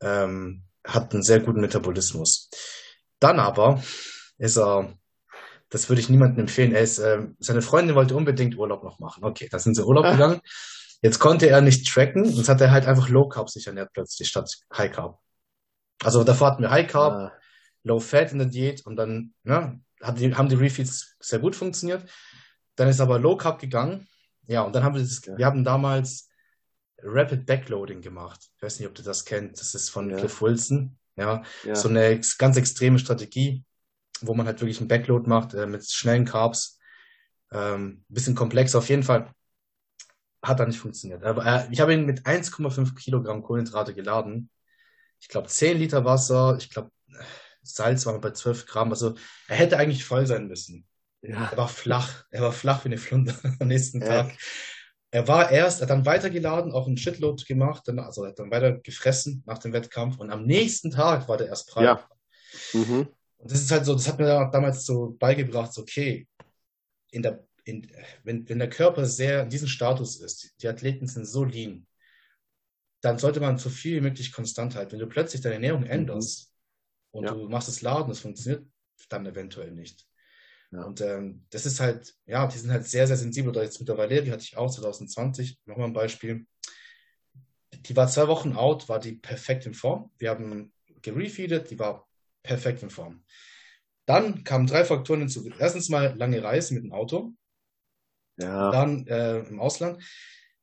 [0.00, 2.48] ähm, hat einen sehr guten Metabolismus.
[3.20, 3.82] Dann aber
[4.38, 4.94] ist er,
[5.68, 9.24] das würde ich niemandem empfehlen, er ist, äh, seine Freundin wollte unbedingt Urlaub noch machen.
[9.24, 10.12] Okay, da sind sie Urlaub ah.
[10.12, 10.40] gegangen.
[11.02, 14.28] Jetzt konnte er nicht tracken, jetzt hat er halt einfach Low Carb sich ernährt plötzlich
[14.28, 15.20] statt High Carb.
[16.02, 17.32] Also davor hatten wir High Carb, ah.
[17.82, 19.78] Low Fat in der Diät und dann ja,
[20.16, 22.08] die, haben die Refeeds sehr gut funktioniert.
[22.76, 24.06] Dann ist aber Low Carb gegangen.
[24.46, 25.36] Ja, und dann haben wir das, ja.
[25.36, 26.28] wir haben damals
[27.02, 28.40] Rapid Backloading gemacht.
[28.56, 29.60] Ich weiß nicht, ob du das kennst.
[29.60, 30.16] Das ist von ja.
[30.16, 30.98] Cliff Wilson.
[31.16, 33.64] Ja, ja, so eine ganz extreme Strategie,
[34.20, 36.78] wo man halt wirklich einen Backload macht äh, mit schnellen Carbs.
[37.52, 39.32] Ähm, bisschen komplex auf jeden Fall.
[40.46, 41.24] Hat da nicht funktioniert.
[41.24, 44.50] Aber äh, ich habe ihn mit 1,5 Kilogramm Kohlenhydrate geladen.
[45.20, 46.56] Ich glaube 10 Liter Wasser.
[46.58, 46.90] Ich glaube
[47.62, 48.90] Salz war bei 12 Gramm.
[48.90, 49.14] Also
[49.48, 50.86] er hätte eigentlich voll sein müssen.
[51.22, 51.48] Ja.
[51.50, 52.24] Er war flach.
[52.30, 54.36] Er war flach wie eine Flunde am nächsten Tag.
[55.10, 58.38] Er war erst, er hat dann weitergeladen, auch einen Shitload gemacht, dann, also er hat
[58.38, 61.84] dann weiter gefressen nach dem Wettkampf und am nächsten Tag war der erst frei.
[61.84, 62.08] Ja.
[62.72, 63.08] Mhm.
[63.38, 66.26] Und das ist halt so, das hat mir damals so beigebracht, so, okay,
[67.10, 67.90] in der, in,
[68.22, 71.86] wenn, wenn der Körper sehr in diesem Status ist, die Athleten sind so lean,
[73.00, 74.92] dann sollte man so viel wie möglich konstant halten.
[74.92, 75.90] Wenn du plötzlich deine Ernährung mhm.
[75.90, 76.54] änderst
[77.10, 77.34] und ja.
[77.34, 78.64] du machst das Laden, das funktioniert
[79.08, 80.06] dann eventuell nicht.
[80.70, 80.84] Ja.
[80.84, 83.50] Und ähm, das ist halt, ja, die sind halt sehr, sehr sensibel.
[83.50, 86.46] Oder jetzt mit der Valerie hatte ich auch 2020, nochmal ein Beispiel.
[87.74, 90.10] Die war zwei Wochen out, war die perfekt in Form.
[90.18, 92.08] Wir haben gerefeedet, die war
[92.42, 93.24] perfekt in Form.
[94.06, 95.48] Dann kamen drei Faktoren hinzu.
[95.58, 97.34] Erstens mal lange Reise mit dem Auto.
[98.36, 98.70] Ja.
[98.70, 100.02] Dann äh, im Ausland.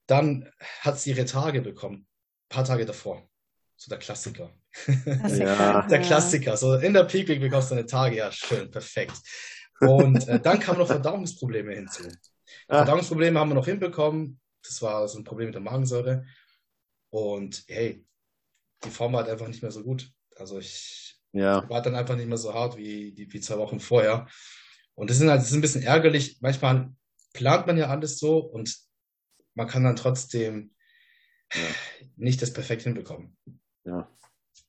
[0.07, 0.49] Dann
[0.81, 1.97] hat sie ihre Tage bekommen.
[1.97, 3.27] Ein paar Tage davor.
[3.75, 4.53] So der Klassiker.
[4.71, 5.37] Klassiker.
[5.37, 5.87] Ja.
[5.87, 6.57] der Klassiker.
[6.57, 8.17] So in der Peak Week bekommst du eine Tage.
[8.17, 9.17] Ja, schön, perfekt.
[9.79, 12.03] Und äh, dann kamen noch Verdauungsprobleme hinzu.
[12.67, 12.77] Ah.
[12.77, 14.39] Verdauungsprobleme haben wir noch hinbekommen.
[14.63, 16.25] Das war so ein Problem mit der Magensäure.
[17.09, 18.05] Und hey,
[18.83, 20.09] die Form war halt einfach nicht mehr so gut.
[20.35, 21.67] Also ich ja.
[21.69, 24.27] war dann einfach nicht mehr so hart wie die wie zwei Wochen vorher.
[24.95, 26.37] Und das ist halt das ist ein bisschen ärgerlich.
[26.41, 26.93] Manchmal
[27.33, 28.77] plant man ja alles so und
[29.55, 30.73] man kann dann trotzdem
[31.53, 31.61] ja.
[32.15, 33.37] nicht das perfekt hinbekommen.
[33.85, 34.09] Ja.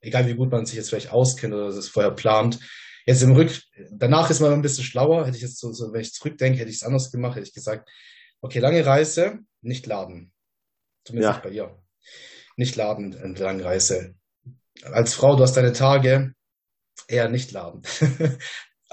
[0.00, 2.58] Egal wie gut man sich jetzt vielleicht auskennt oder das vorher plant.
[3.06, 5.26] Jetzt im Rück, danach ist man ein bisschen schlauer.
[5.26, 7.54] Hätte ich jetzt so, so wenn ich zurückdenke, hätte ich es anders gemacht, hätte ich
[7.54, 7.88] gesagt,
[8.40, 10.32] okay, lange Reise, nicht laden.
[11.04, 11.32] Zumindest ja.
[11.32, 11.82] nicht bei ihr.
[12.56, 14.14] Nicht laden, eine lange Reise.
[14.82, 16.34] Als Frau, du hast deine Tage,
[17.08, 17.82] eher nicht laden.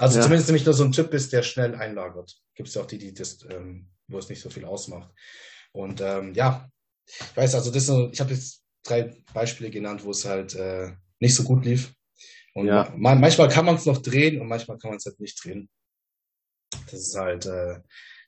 [0.02, 0.22] also ja.
[0.24, 2.36] zumindest nicht nur so ein Typ bist, der schnell einlagert.
[2.56, 5.12] Gibt es ja auch die, die das, ähm, wo es nicht so viel ausmacht.
[5.70, 6.68] Und ähm, ja,
[7.06, 11.36] ich weiß, also das, ich habe jetzt drei Beispiele genannt, wo es halt äh, nicht
[11.36, 11.94] so gut lief.
[12.52, 12.92] Und ja.
[12.96, 15.70] man, manchmal kann man es noch drehen und manchmal kann man es halt nicht drehen.
[16.90, 17.78] Das ist halt, äh,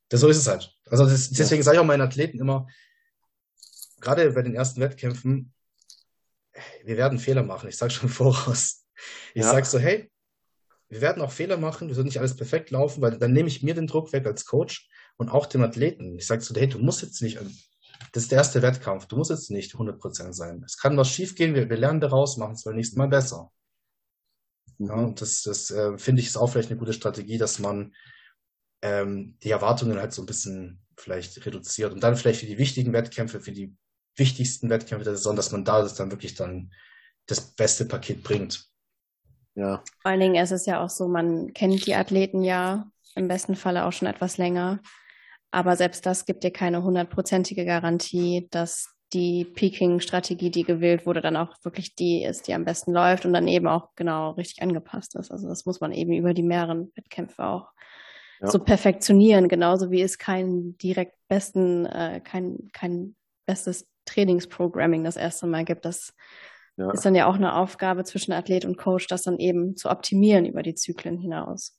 [0.08, 0.72] das, so ist es halt.
[0.86, 1.64] Also das, deswegen ja.
[1.64, 2.68] sage ich auch meinen Athleten immer,
[4.00, 5.52] gerade bei den ersten Wettkämpfen,
[6.84, 7.68] wir werden Fehler machen.
[7.68, 8.84] Ich sage schon voraus.
[9.34, 9.50] Ich ja.
[9.50, 10.08] sage so, hey,
[10.88, 13.62] wir werden auch Fehler machen, wir sollten nicht alles perfekt laufen, weil dann nehme ich
[13.62, 16.18] mir den Druck weg als Coach und auch dem Athleten.
[16.18, 17.38] Ich sage so, hey, du musst jetzt nicht,
[18.12, 20.62] das ist der erste Wettkampf, du musst jetzt nicht 100% sein.
[20.64, 23.50] Es kann was schief gehen, wir, wir lernen daraus, machen es beim nächsten Mal besser.
[24.78, 27.94] Ja, und das, das äh, finde ich ist auch vielleicht eine gute Strategie, dass man
[28.82, 32.92] ähm, die Erwartungen halt so ein bisschen vielleicht reduziert und dann vielleicht für die wichtigen
[32.92, 33.74] Wettkämpfe, für die
[34.16, 36.72] wichtigsten Wettkämpfe der Saison, dass man da das dann wirklich dann
[37.26, 38.68] das beste Paket bringt.
[39.54, 39.82] Ja.
[40.00, 43.54] Vor allen Dingen ist es ja auch so, man kennt die Athleten ja im besten
[43.54, 44.80] Falle auch schon etwas länger.
[45.50, 51.36] Aber selbst das gibt dir keine hundertprozentige Garantie, dass die Peaking-Strategie, die gewählt wurde, dann
[51.36, 55.14] auch wirklich die ist, die am besten läuft und dann eben auch genau richtig angepasst
[55.14, 55.30] ist.
[55.30, 57.68] Also das muss man eben über die mehreren Wettkämpfe auch
[58.40, 58.48] ja.
[58.48, 63.14] so perfektionieren, genauso wie es keinen direkt besten, äh, kein, kein
[63.46, 65.84] bestes Trainingsprogramming das erste Mal gibt.
[65.84, 66.12] Das
[66.76, 66.90] ja.
[66.90, 70.46] ist dann ja auch eine Aufgabe zwischen Athlet und Coach, das dann eben zu optimieren
[70.46, 71.78] über die Zyklen hinaus.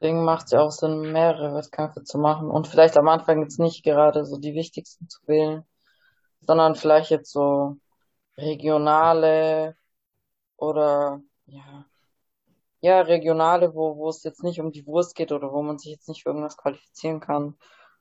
[0.00, 3.60] Deswegen macht es ja auch Sinn, mehrere Wettkämpfe zu machen und vielleicht am Anfang jetzt
[3.60, 5.64] nicht gerade so die wichtigsten zu wählen
[6.46, 7.76] sondern vielleicht jetzt so
[8.36, 9.76] regionale
[10.56, 11.84] oder ja,
[12.80, 15.92] ja, regionale, wo, wo es jetzt nicht um die Wurst geht oder wo man sich
[15.92, 17.56] jetzt nicht für irgendwas qualifizieren kann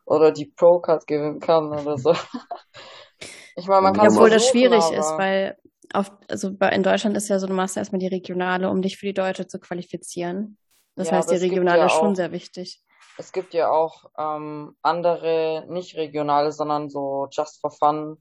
[0.06, 2.14] oder die Pro-Card gewinnen kann oder so.
[3.56, 4.98] ich meine, man kann Obwohl das schwierig aber...
[4.98, 5.58] ist, weil
[5.94, 9.06] auf, also in Deutschland ist ja so, du machst erstmal die regionale, um dich für
[9.06, 10.58] die Deutsche zu qualifizieren.
[10.96, 12.84] Das ja, heißt, die regionale ja ist schon sehr wichtig.
[13.18, 18.18] Es gibt ja auch ähm, andere, nicht regionale, sondern so just for fun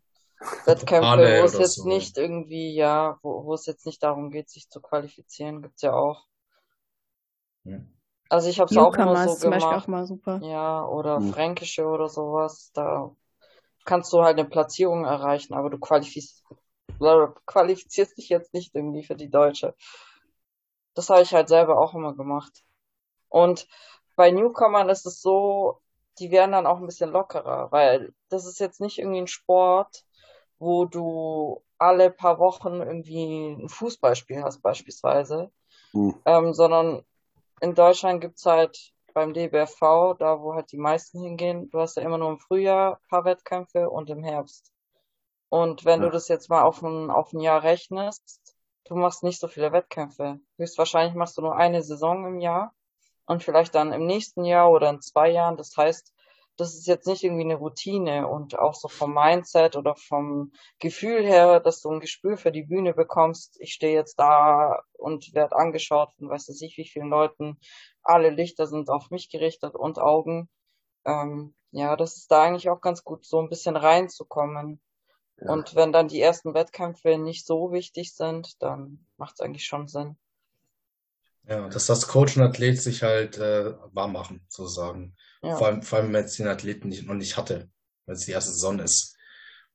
[0.64, 1.88] Wettkämpfe, wo es jetzt so.
[1.88, 5.92] nicht irgendwie, ja, wo, wo es jetzt nicht darum geht, sich zu qualifizieren, gibt's ja
[5.92, 6.26] auch.
[8.28, 9.62] Also ich habe es auch immer so zum gemacht.
[9.62, 10.40] Beispiel auch mal super.
[10.42, 11.32] Ja, oder hm.
[11.32, 12.70] Fränkische oder sowas.
[12.74, 13.10] Da
[13.84, 16.44] kannst du halt eine Platzierung erreichen, aber du qualifizierst,
[17.46, 19.74] qualifizierst dich jetzt nicht irgendwie für die Deutsche.
[20.94, 22.62] Das habe ich halt selber auch immer gemacht.
[23.28, 23.66] Und
[24.16, 25.80] bei Newcomern ist es so,
[26.18, 30.04] die werden dann auch ein bisschen lockerer, weil das ist jetzt nicht irgendwie ein Sport,
[30.58, 35.50] wo du alle paar Wochen irgendwie ein Fußballspiel hast beispielsweise,
[35.92, 36.14] mhm.
[36.26, 37.02] ähm, sondern
[37.60, 42.02] in Deutschland gibt's halt beim DBFV, da wo halt die meisten hingehen, du hast ja
[42.02, 44.72] immer nur im Frühjahr ein paar Wettkämpfe und im Herbst.
[45.50, 46.06] Und wenn ja.
[46.06, 48.40] du das jetzt mal auf ein, auf ein Jahr rechnest,
[48.84, 50.40] du machst nicht so viele Wettkämpfe.
[50.56, 52.72] Höchstwahrscheinlich machst du nur eine Saison im Jahr
[53.26, 55.56] und vielleicht dann im nächsten Jahr oder in zwei Jahren.
[55.56, 56.14] Das heißt,
[56.56, 61.24] das ist jetzt nicht irgendwie eine Routine und auch so vom Mindset oder vom Gefühl
[61.24, 63.56] her, dass du ein Gespür für die Bühne bekommst.
[63.60, 67.58] Ich stehe jetzt da und werde angeschaut von weiß ich wie vielen Leuten.
[68.02, 70.48] Alle Lichter sind auf mich gerichtet und Augen.
[71.04, 74.80] Ähm, ja, das ist da eigentlich auch ganz gut, so ein bisschen reinzukommen.
[75.40, 75.52] Ja.
[75.52, 79.88] Und wenn dann die ersten Wettkämpfe nicht so wichtig sind, dann macht es eigentlich schon
[79.88, 80.16] Sinn.
[81.48, 85.16] Ja, dass das Coach und Athlet sich halt äh, warm machen, sozusagen.
[85.42, 85.56] Ja.
[85.56, 87.70] Vor, allem, vor allem, wenn es den Athleten nicht, noch nicht hatte,
[88.06, 89.16] wenn es die erste Saison ist.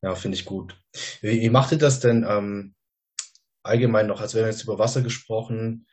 [0.02, 0.78] Ja, finde ich gut.
[1.22, 2.76] Wie, wie macht ihr das denn ähm,
[3.64, 4.22] allgemein noch?
[4.22, 5.88] Also wir haben jetzt über Wasser gesprochen,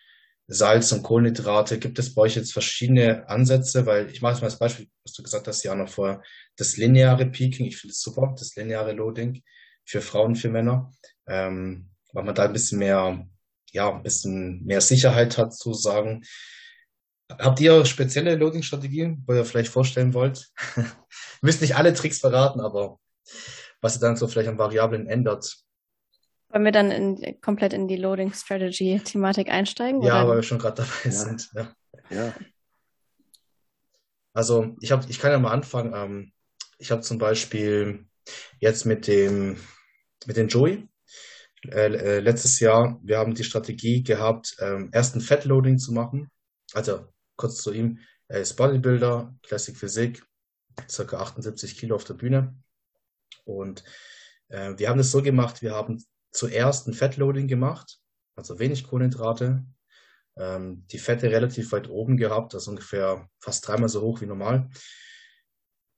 [0.47, 1.79] Salz und Kohlenhydrate.
[1.79, 3.87] Gibt es bei euch jetzt verschiedene Ansätze?
[3.87, 6.23] Weil ich mache jetzt mal das Beispiel, was du gesagt hast, ja noch vorher,
[6.57, 7.67] das lineare Peaking.
[7.67, 9.43] Ich finde es super, das lineare Loading
[9.85, 10.93] für Frauen, für Männer.
[11.27, 13.27] Ähm, weil man da ein bisschen mehr
[13.73, 16.23] ja, ein bisschen mehr Sicherheit hat, sozusagen.
[17.31, 20.53] Habt ihr spezielle Loading-Strategien, wo ihr vielleicht vorstellen wollt?
[20.77, 20.85] ihr
[21.41, 23.01] müsst nicht alle Tricks verraten, aber
[23.81, 25.57] was ihr dann so vielleicht an Variablen ändert.
[26.51, 30.03] Wollen wir dann in, komplett in die Loading-Strategy-Thematik einsteigen?
[30.03, 30.29] Ja, oder?
[30.29, 31.11] weil wir schon gerade dabei ja.
[31.11, 31.51] sind.
[31.55, 31.75] Ja.
[32.11, 32.35] ja.
[34.35, 35.95] Also ich habe, ich kann ja mal anfangen.
[35.95, 36.33] Ähm,
[36.79, 38.07] ich habe zum Beispiel
[38.61, 39.57] jetzt mit dem
[40.27, 40.89] mit dem Joey
[41.69, 46.31] äh, äh, letztes Jahr, wir haben die Strategie gehabt, ähm, erst ein Fettloading zu machen.
[46.73, 47.07] Also
[47.37, 50.25] kurz zu ihm, er ist Bodybuilder, Classic Physik,
[50.89, 52.57] circa 78 Kilo auf der Bühne.
[53.45, 53.85] Und
[54.49, 57.99] äh, wir haben das so gemacht, wir haben zuerst ein Fettloading gemacht,
[58.35, 59.65] also wenig Kohlenhydrate,
[60.37, 64.69] ähm, die Fette relativ weit oben gehabt, also ungefähr fast dreimal so hoch wie normal.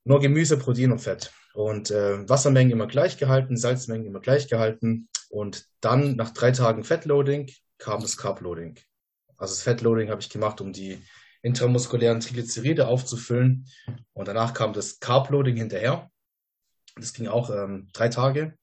[0.05, 1.33] Nur Gemüse, Protein und Fett.
[1.55, 5.09] Und äh, Wassermengen immer gleich gehalten, Salzmengen immer gleich gehalten.
[5.31, 8.79] Und dann nach drei Tagen Fettloading kam das Carbloading.
[9.37, 11.01] Also das Fettloading habe ich gemacht, um die
[11.43, 13.69] intramuskulären Triglyceride aufzufüllen.
[14.15, 16.11] Und danach kam das Carbloading hinterher.
[16.97, 18.59] Das ging auch ähm, drei Tage.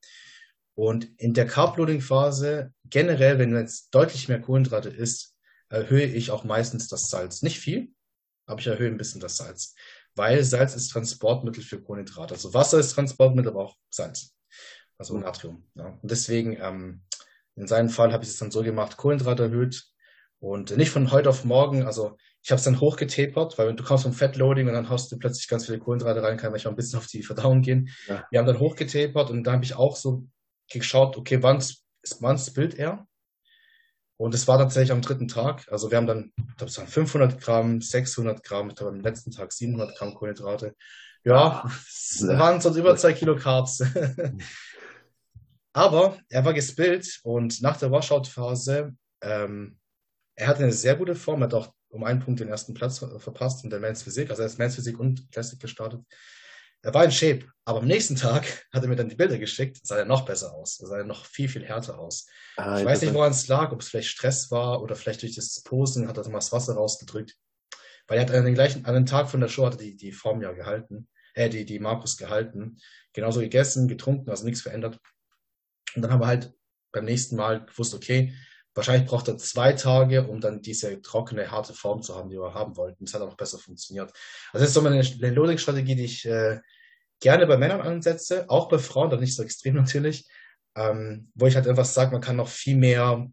[0.76, 5.36] Und in der Carbloading-Phase, generell, wenn jetzt deutlich mehr Kohlenhydrate isst,
[5.70, 7.42] erhöhe ich auch meistens das Salz.
[7.42, 7.94] Nicht viel,
[8.46, 9.76] aber ich erhöhe ein bisschen das Salz.
[10.16, 12.34] Weil Salz ist Transportmittel für Kohlenhydrate.
[12.34, 14.34] Also Wasser ist Transportmittel, aber auch Salz
[15.02, 15.64] also Natrium.
[15.76, 15.98] Ja.
[16.02, 17.02] Und deswegen, ähm,
[17.56, 19.84] in seinem Fall habe ich es dann so gemacht, Kohlenhydrate erhöht
[20.40, 23.84] und nicht von heute auf morgen, also ich habe es dann hochgetapert, weil wenn du
[23.84, 26.78] kommst vom Fettloading und dann haust du plötzlich ganz viele Kohlenhydrate rein, kann manchmal ein
[26.78, 27.90] bisschen auf die Verdauung gehen.
[28.08, 28.26] Ja.
[28.32, 30.28] Wir haben dann hochgetapert und da habe ich auch so
[30.72, 31.64] geschaut, okay, wann
[32.20, 33.08] wann spillt er?
[34.22, 35.66] Und es war tatsächlich am dritten Tag.
[35.72, 39.02] Also wir haben dann, ich glaube, es waren 500 Gramm, 600 Gramm, ich glaube am
[39.02, 40.76] letzten Tag 700 Gramm Kohlenhydrate.
[41.24, 43.84] Ja, es waren sonst über zwei Kilo Carbs.
[45.74, 49.80] Aber er war gespillt und nach der Washout-Phase, ähm,
[50.36, 53.00] er hatte eine sehr gute Form, er hat auch um einen Punkt den ersten Platz
[53.00, 56.02] verpasst in der Men's Physik, also er ist Men's Physik und Classic gestartet.
[56.84, 59.80] Er war in Shape, aber am nächsten Tag hat er mir dann die Bilder geschickt,
[59.84, 62.28] sah er noch besser aus, sah er noch viel, viel härter aus.
[62.58, 65.36] Ah, ich weiß nicht, woran es lag, ob es vielleicht Stress war oder vielleicht durch
[65.36, 67.38] das Posen hat er mal das Wasser rausgedrückt.
[68.08, 69.96] Weil er hat an den gleichen, an den Tag von der Show hat er die,
[69.96, 72.78] die Form ja gehalten, äh, die, die Markus gehalten,
[73.14, 75.00] genauso gegessen, getrunken, also nichts verändert.
[75.96, 76.54] Und dann haben wir halt
[76.92, 78.34] beim nächsten Mal gewusst, okay,
[78.74, 82.54] wahrscheinlich braucht er zwei Tage, um dann diese trockene, harte Form zu haben, die wir
[82.54, 83.06] haben wollten.
[83.06, 84.12] Das hat auch noch besser funktioniert.
[84.54, 86.60] Also das ist so eine, eine Loading-Strategie, die ich äh,
[87.20, 90.28] gerne bei Männern ansetze, auch bei Frauen, dann nicht so extrem natürlich,
[90.76, 93.28] ähm, wo ich halt einfach sage, man kann noch viel mehr,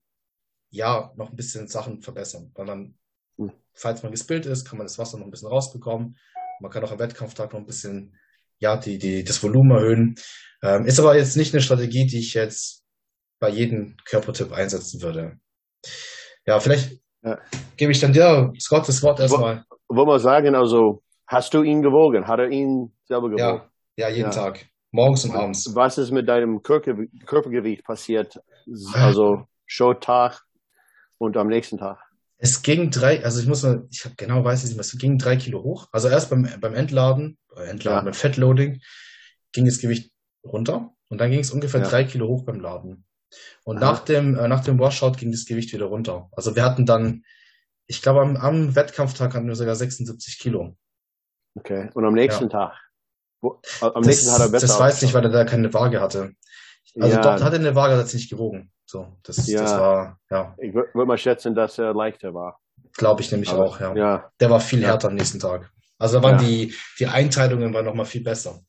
[0.70, 2.51] ja, noch ein bisschen Sachen verbessern.
[2.55, 2.94] Weil man,
[3.37, 3.53] mhm.
[3.74, 6.18] falls man gespillt ist, kann man das Wasser noch ein bisschen rausbekommen.
[6.61, 8.16] Man kann auch am Wettkampftag noch ein bisschen
[8.59, 10.14] ja, die, die, das Volumen erhöhen.
[10.62, 12.85] Ähm, ist aber jetzt nicht eine Strategie, die ich jetzt
[13.38, 15.38] bei jedem Körpertyp einsetzen würde.
[16.46, 17.38] Ja, vielleicht ja.
[17.77, 19.64] gebe ich dann dir, Scott, das Wort erstmal.
[19.88, 22.27] Wollen wir sagen, also, hast du ihn gewogen?
[22.27, 23.38] Hat er ihn selber gewogen?
[23.38, 24.35] Ja, ja jeden ja.
[24.35, 24.66] Tag.
[24.90, 25.74] Morgens und abends.
[25.74, 26.94] Was ist mit deinem Körper,
[27.27, 28.40] Körpergewicht passiert?
[28.92, 30.42] Also, Showtag
[31.16, 31.98] und am nächsten Tag?
[32.37, 35.18] Es ging drei, also ich muss mal, ich habe genau weiß ich nicht es ging
[35.18, 35.88] drei Kilo hoch.
[35.90, 38.81] Also erst beim, beim Entladen, äh, Entladen, beim Fettloading
[39.53, 40.12] ging das Gewicht
[40.44, 43.05] runter und dann ging es ungefähr drei Kilo hoch beim Laden.
[43.64, 46.28] Und nach dem, äh, nach dem Washout ging das Gewicht wieder runter.
[46.32, 47.24] Also wir hatten dann,
[47.86, 50.76] ich glaube, am, am Wettkampftag hatten wir sogar 76 Kilo.
[51.54, 51.90] Okay.
[51.94, 52.50] Und am nächsten Ja.
[52.50, 52.72] Tag?
[53.40, 55.72] Wo, am Das, nächsten hat er besser das weiß ich nicht, weil er da keine
[55.72, 56.32] Waage hatte.
[56.98, 57.22] Also Ja.
[57.22, 58.72] doch, er hatte eine Waage, hat sich nicht gewogen.
[58.86, 59.62] So, das, Ja.
[59.62, 62.58] das war, ja, Ich würde würd mal schätzen, dass er leichter war.
[62.94, 63.94] glaube ich nämlich Aber- auch, ja.
[63.94, 65.70] Ja, Der war viel härter am nächsten Tag.
[65.98, 68.60] Also da waren die, die Einteilungen waren nochmal viel besser.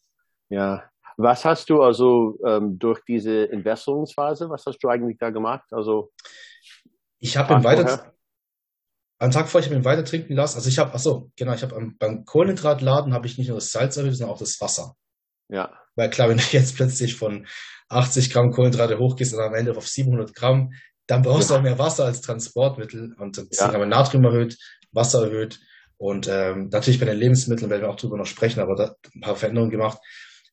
[0.49, 0.83] ja.
[1.21, 5.65] Was hast du also ähm, durch diese Investungsphase, was hast du eigentlich da gemacht?
[5.71, 6.13] Also,
[7.19, 8.13] Ich habe ihn weiter,
[9.19, 10.55] am Tag vorher, ich habe ihn weiter trinken lassen.
[10.55, 13.69] Also ich habe, ach so, genau, ich habe beim Kohlenhydratladen habe ich nicht nur das
[13.69, 14.95] Salz erhöht, sondern auch das Wasser.
[15.49, 17.45] ja, Weil klar, wenn du jetzt plötzlich von
[17.89, 20.71] 80 Gramm Kohlenhydrate hochgehst und am Ende auf 700 Gramm,
[21.05, 21.59] dann brauchst du Ja.
[21.59, 23.13] auch mehr Wasser als Transportmittel.
[23.19, 23.73] Und deswegen Ja.
[23.73, 24.57] haben wir Natrium erhöht,
[24.93, 25.59] Wasser erhöht
[25.97, 29.19] und ähm, natürlich bei den Lebensmitteln werden wir auch drüber noch sprechen, aber da ein
[29.19, 29.99] paar Veränderungen gemacht.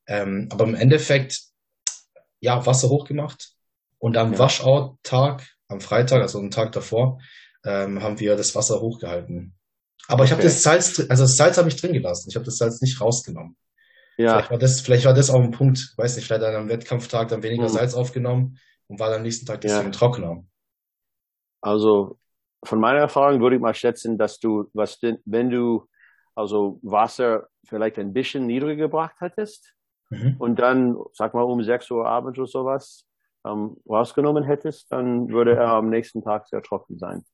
[0.07, 1.41] Ähm, aber im Endeffekt,
[2.41, 3.51] ja, Wasser hochgemacht
[3.99, 4.39] und am Ja.
[4.39, 7.19] Washout-Tag, am Freitag, also einen Tag davor,
[7.65, 9.55] ähm, haben wir das Wasser hochgehalten.
[10.09, 10.49] Aber ich habe Okay.
[10.49, 12.29] das Salz, also das Salz habe ich drin gelassen.
[12.31, 13.57] Ich habe das Salz nicht rausgenommen.
[14.19, 16.59] ja, Vielleicht war das, vielleicht war das auch ein Punkt, weiß nicht, vielleicht hat er
[16.59, 17.73] am Wettkampftag dann weniger Hm.
[17.73, 19.79] Salz aufgenommen und war dann am nächsten Tag Ja.
[19.79, 20.45] deswegen trockener.
[21.61, 22.19] Also
[22.65, 25.89] von meiner Erfahrung würde ich mal schätzen, dass du, was denn, wenn du
[26.35, 29.73] also Wasser vielleicht ein bisschen niedriger gebracht hättest
[30.11, 30.37] Mhm.
[30.39, 33.05] und dann, sag mal, um 6 Uhr abends oder sowas
[33.45, 37.25] ähm, rausgenommen hättest, dann würde er am nächsten Tag sehr trocken sein.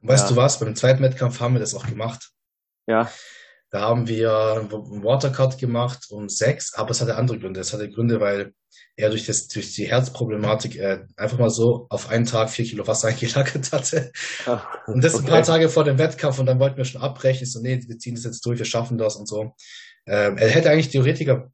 [0.00, 0.34] Weißt Ja.
[0.34, 2.30] du was, beim zweiten Wettkampf haben wir das auch gemacht.
[2.86, 3.08] Ja,
[3.70, 7.60] Da haben wir einen Watercut gemacht um sechs, aber es hatte andere Gründe.
[7.60, 8.52] Es hatte Gründe, weil
[8.96, 12.86] er durch, das, durch die Herzproblematik äh, einfach mal so auf einen Tag vier Kilo
[12.86, 14.12] Wasser eingelagert hatte.
[14.86, 15.46] Und das ein paar Okay.
[15.46, 17.44] Tage vor dem Wettkampf und dann wollten wir schon abbrechen.
[17.44, 19.54] Ich so, nee, wir ziehen das jetzt durch, wir schaffen das und so.
[20.06, 21.50] Ähm, er hätte eigentlich Theoretiker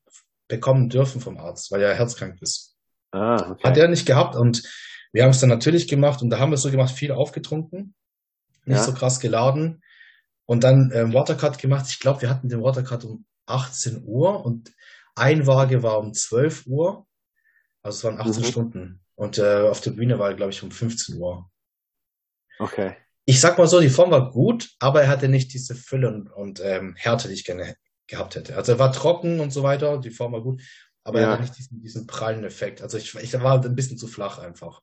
[0.49, 2.77] bekommen dürfen vom Arzt, weil er herzkrank ist.
[3.11, 3.69] Ah, okay.
[3.69, 4.63] Hat er nicht gehabt und
[5.13, 7.95] wir haben es dann natürlich gemacht und da haben wir es so gemacht, viel aufgetrunken,
[8.65, 8.83] nicht Ja.
[8.85, 9.83] so krass geladen
[10.47, 11.87] und dann ähm, Watercut gemacht.
[11.89, 14.73] Ich glaube, wir hatten den Watercut um 18 Uhr und
[15.15, 17.07] Einwaage war um 12 Uhr,
[17.83, 18.47] also es waren 18 Mhm.
[18.47, 21.51] Stunden und äh, auf der Bühne war er, glaube ich, um 15 Uhr.
[22.59, 22.97] okay.
[23.25, 26.31] Ich sag mal so, die Form war gut, aber er hatte nicht diese Fülle und,
[26.31, 27.77] und ähm, Härte, die ich gerne
[28.09, 28.57] gehabt hätte.
[28.57, 30.63] Also er war trocken und so weiter, die Form war gut,
[31.05, 31.33] aber er Ja.
[31.33, 32.83] hatte nicht diesen, diesen prallen Effekt.
[32.83, 34.81] Also ich, ich war ein bisschen zu flach einfach.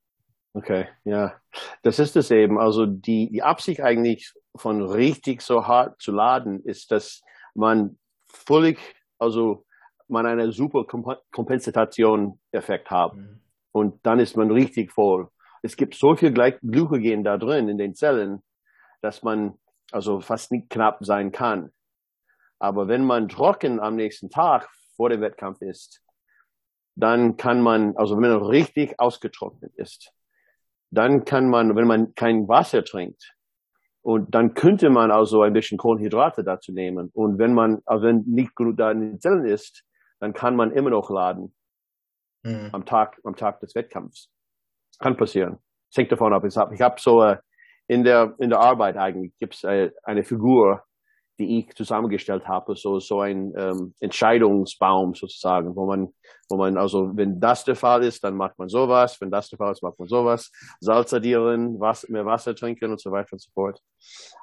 [0.53, 1.33] Okay, ja.
[1.83, 2.57] Das ist es eben.
[2.57, 7.21] Also die, die Absicht eigentlich von richtig so hart zu laden ist, dass
[7.53, 8.79] man völlig,
[9.19, 9.65] also
[10.07, 13.15] man eine super Komp- Kompensation-Effekt hat.
[13.15, 13.41] Mhm.
[13.71, 15.29] Und dann ist man richtig voll.
[15.61, 18.41] Es gibt so viel Gly- Glykogen da drin in den Zellen,
[19.01, 19.55] dass man
[19.91, 21.71] also fast nicht knapp sein kann.
[22.59, 26.01] Aber wenn man trocken am nächsten Tag vor dem Wettkampf ist,
[26.95, 30.13] dann kann man, also wenn man richtig ausgetrocknet ist,
[30.91, 33.35] dann kann man, wenn man kein Wasser trinkt,
[34.05, 37.09] und dann könnte man also ein bisschen Kohlenhydrate dazu nehmen.
[37.15, 39.83] Und wenn man, also wenn nicht da in den Zellen ist,
[40.19, 41.55] dann kann man immer noch laden
[42.43, 42.69] Mhm.
[42.71, 44.29] am Tag, am Tag des Wettkampfs.
[44.99, 45.57] Kann passieren.
[45.89, 46.45] Es hängt davon ab.
[46.45, 47.37] Ich habe hab so äh,
[47.87, 50.83] in der in der Arbeit eigentlich gibt's äh, eine Figur,
[51.37, 56.13] die ich zusammengestellt habe, so so ein ähm, Entscheidungsbaum sozusagen, wo man
[56.49, 59.57] wo man also wenn das der Fall ist, dann macht man sowas, wenn das der
[59.57, 63.41] Fall ist, macht man sowas, Salz addieren, was, mehr Wasser trinken und so weiter und
[63.41, 63.81] so fort.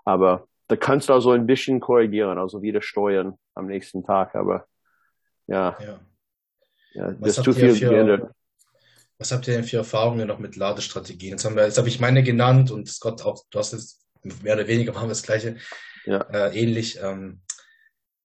[0.05, 4.35] Aber da kannst du also ein bisschen korrigieren, also wieder steuern am nächsten Tag.
[4.35, 4.67] Aber
[5.47, 6.01] ja, Ja.
[6.95, 8.31] ja das zu viel für- geändert.
[9.19, 11.33] Was habt ihr denn für Erfahrungen noch mit Ladestrategien?
[11.33, 14.05] Jetzt haben wir, jetzt habe ich meine genannt und Scott auch, du hast jetzt
[14.43, 15.57] mehr oder weniger machen wir das gleiche,
[16.05, 16.21] Ja.
[16.31, 16.99] äh, ähnlich.
[17.03, 17.43] Ähm,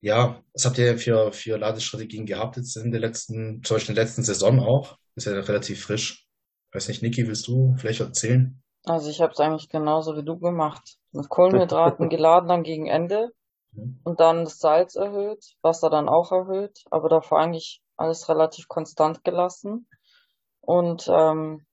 [0.02, 3.96] ja, was habt ihr für, für Ladestrategien gehabt jetzt in der letzten, zum Beispiel in
[3.96, 4.98] der letzten Saison auch?
[5.16, 6.28] Ist ja relativ frisch.
[6.72, 8.62] Weiß nicht, Niki, willst du vielleicht erzählen?
[8.86, 10.98] Also ich habe es eigentlich genauso wie du gemacht.
[11.12, 13.32] Mit Kohlenhydraten geladen dann gegen Ende
[13.74, 14.00] Mhm.
[14.06, 19.24] und dann das Salz erhöht, Wasser dann auch erhöht, aber davor eigentlich alles relativ konstant
[19.26, 19.88] gelassen.
[20.62, 21.66] Und ähm,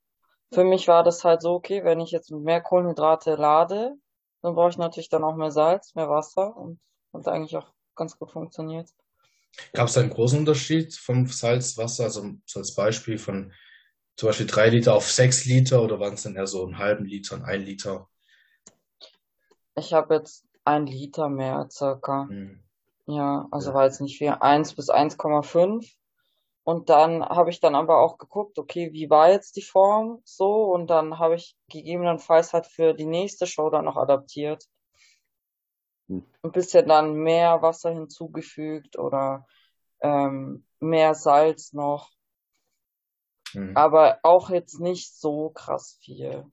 [0.53, 3.95] für mich war das halt so, okay, wenn ich jetzt mit mehr Kohlenhydrate lade,
[4.45, 6.79] dann brauche ich natürlich dann auch mehr Salz, mehr Wasser und
[7.15, 8.91] hat eigentlich auch ganz gut funktioniert.
[9.73, 13.55] Gab es da einen großen Unterschied vom Salz, Wasser, also so als Beispiel von
[14.17, 17.07] zum Beispiel drei Liter auf sechs Liter oder waren es dann eher so einen halben
[17.07, 18.09] Liter und ein Liter?
[19.77, 22.29] Ich habe jetzt ein Liter mehr circa.
[22.29, 22.63] Hm.
[23.07, 23.75] Ja, also Ja.
[23.77, 24.29] war jetzt nicht viel.
[24.29, 25.97] 1 bis 1,5.
[26.65, 30.65] Und dann habe ich dann aber auch geguckt, okay, wie war jetzt die Form so?
[30.65, 34.65] Und dann habe ich gegebenenfalls halt für die nächste Show dann noch adaptiert.
[36.09, 36.27] Hm.
[36.43, 39.47] Ein bisschen dann mehr Wasser hinzugefügt oder
[40.01, 42.11] ähm, mehr Salz noch.
[43.53, 43.77] Mhm.
[43.77, 46.45] Aber auch jetzt nicht so krass viel.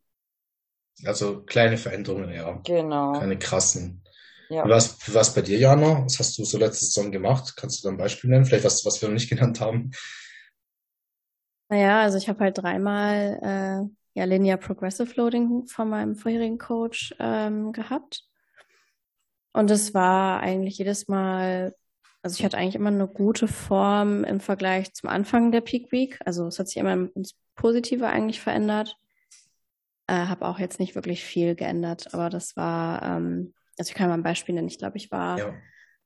[1.06, 2.60] Also kleine Veränderungen, ja.
[2.64, 3.14] Genau.
[3.14, 4.04] Keine krassen.
[4.52, 4.68] Ja.
[4.68, 6.04] Was, was bei dir, Jana?
[6.04, 7.54] Was hast du so letzte Saison gemacht?
[7.56, 8.44] Kannst du da ein Beispiel nennen?
[8.44, 9.92] Vielleicht was, was wir noch nicht genannt haben?
[11.70, 17.16] Naja, also ich habe halt dreimal äh, ja, Linear Progressive Loading von meinem vorherigen Coach
[17.18, 18.26] ähm, gehabt.
[19.54, 21.74] Und es war eigentlich jedes Mal,
[22.22, 26.20] also ich hatte eigentlich immer eine gute Form im Vergleich zum Anfang der Peak Week.
[26.26, 28.98] Also es hat sich immer ins Positive eigentlich verändert.
[30.08, 34.10] Äh, habe auch jetzt nicht wirklich viel geändert, aber das war, ähm, also ich kann
[34.10, 34.68] mal ein Beispiel nennen.
[34.68, 35.54] Ich glaube, ich war ja.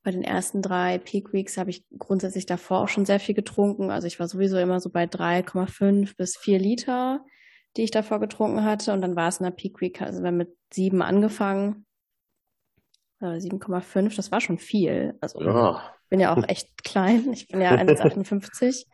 [0.01, 3.91] bei den ersten drei Peak Weeks habe ich grundsätzlich davor auch schon sehr viel getrunken.
[3.91, 7.26] Also ich war sowieso immer so bei 3,5 bis 4 Liter,
[7.76, 8.93] die ich davor getrunken hatte.
[8.93, 11.86] Und dann war es in der Peak Week, also wir mit sieben angefangen.
[13.19, 15.17] Äh, 7,5, das war schon viel.
[15.19, 15.84] Also ja.
[16.01, 17.34] ich bin ja auch echt klein.
[17.34, 18.86] Ich bin ja 1,58.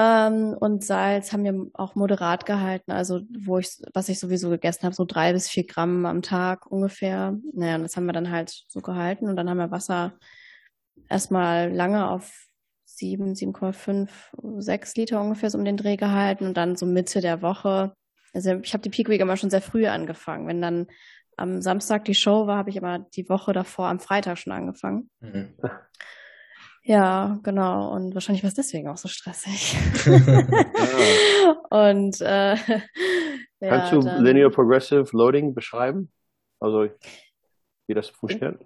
[0.00, 4.84] Ähm, und Salz haben wir auch moderat gehalten, also wo ich, was ich sowieso gegessen
[4.84, 7.36] habe, so drei bis vier Gramm am Tag ungefähr.
[7.52, 10.12] Naja, und das haben wir dann halt so gehalten und dann haben wir Wasser
[11.08, 12.46] erstmal lange auf
[12.84, 14.08] sieben, 7,5,
[14.60, 17.92] sechs Liter ungefähr so um den Dreh gehalten und dann so Mitte der Woche.
[18.32, 20.46] Also ich habe die Peak Week immer schon sehr früh angefangen.
[20.46, 20.86] Wenn dann
[21.36, 25.10] am Samstag die Show war, habe ich immer die Woche davor am Freitag schon angefangen.
[25.18, 25.56] Mhm.
[26.88, 27.92] Ja, genau.
[27.92, 29.76] Und wahrscheinlich war es deswegen auch so stressig.
[31.70, 32.54] und äh,
[33.60, 36.10] ja, Kannst du dann, Linear Progressive Loading beschreiben?
[36.60, 36.88] Also
[37.86, 38.64] wie das funktioniert?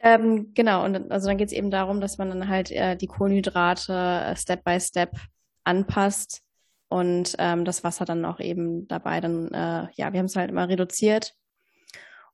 [0.00, 3.06] Ähm, genau, und also dann geht es eben darum, dass man dann halt äh, die
[3.06, 5.16] Kohlenhydrate äh, Step by Step
[5.64, 6.42] anpasst
[6.90, 10.50] und ähm, das Wasser dann auch eben dabei dann, äh, ja, wir haben es halt
[10.50, 11.34] immer reduziert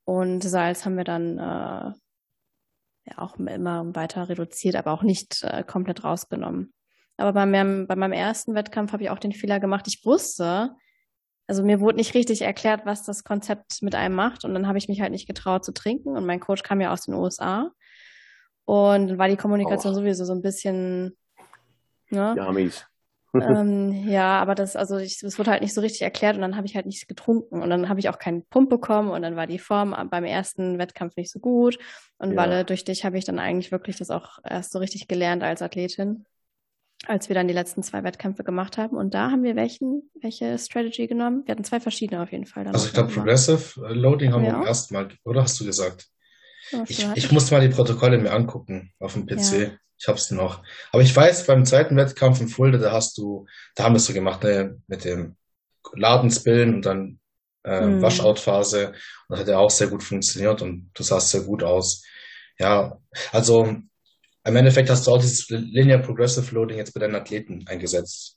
[0.04, 1.92] und Salz haben wir dann äh,
[3.06, 6.72] ja auch immer weiter reduziert, aber auch nicht äh, komplett rausgenommen.
[7.16, 9.86] Aber bei meinem, bei meinem ersten Wettkampf habe ich auch den Fehler gemacht.
[9.88, 10.74] Ich wusste,
[11.46, 14.44] also mir wurde nicht richtig erklärt, was das Konzept mit einem macht.
[14.44, 16.16] Und dann habe ich mich halt nicht getraut zu trinken.
[16.16, 17.70] Und mein Coach kam ja aus den USA.
[18.64, 19.96] Und dann war die Kommunikation oh.
[19.96, 21.16] sowieso so ein bisschen.
[22.10, 22.34] Ne?
[22.36, 22.86] Ja, mies
[23.48, 26.56] ähm, ja, aber das, also ich, das wurde halt nicht so richtig erklärt und dann
[26.56, 29.36] habe ich halt nichts getrunken und dann habe ich auch keinen Pump bekommen und dann
[29.36, 31.78] war die Form beim ersten Wettkampf nicht so gut
[32.18, 32.36] und ja.
[32.36, 35.62] weil durch dich habe ich dann eigentlich wirklich das auch erst so richtig gelernt als
[35.62, 36.24] Athletin,
[37.06, 40.58] als wir dann die letzten zwei Wettkämpfe gemacht haben und da haben wir welchen, welche
[40.58, 41.42] Strategy genommen?
[41.46, 42.66] Wir hatten zwei verschiedene auf jeden Fall.
[42.66, 46.08] also ich glaube Progressive Loading haben wir beim ersten Mal, oder hast du gesagt?
[46.88, 49.52] ich, ich musste mal die Protokolle mir angucken auf dem PC.
[49.52, 49.70] Ja.
[49.98, 50.62] Ich hab's noch.
[50.92, 54.06] Aber ich weiß, beim zweiten Wettkampf in Fulda, da hast du, da haben wir es
[54.06, 55.36] so gemacht, ne, mit dem
[55.94, 57.18] Ladenspillen und dann
[57.64, 58.02] äh, mhm.
[58.02, 58.88] Washout-Phase.
[58.88, 58.94] Und
[59.28, 62.04] das hat ja auch sehr gut funktioniert und du sahst sehr gut aus.
[62.58, 62.98] Ja,
[63.32, 68.35] also im Endeffekt hast du auch dieses Linear Progressive Loading jetzt bei deinen Athleten eingesetzt.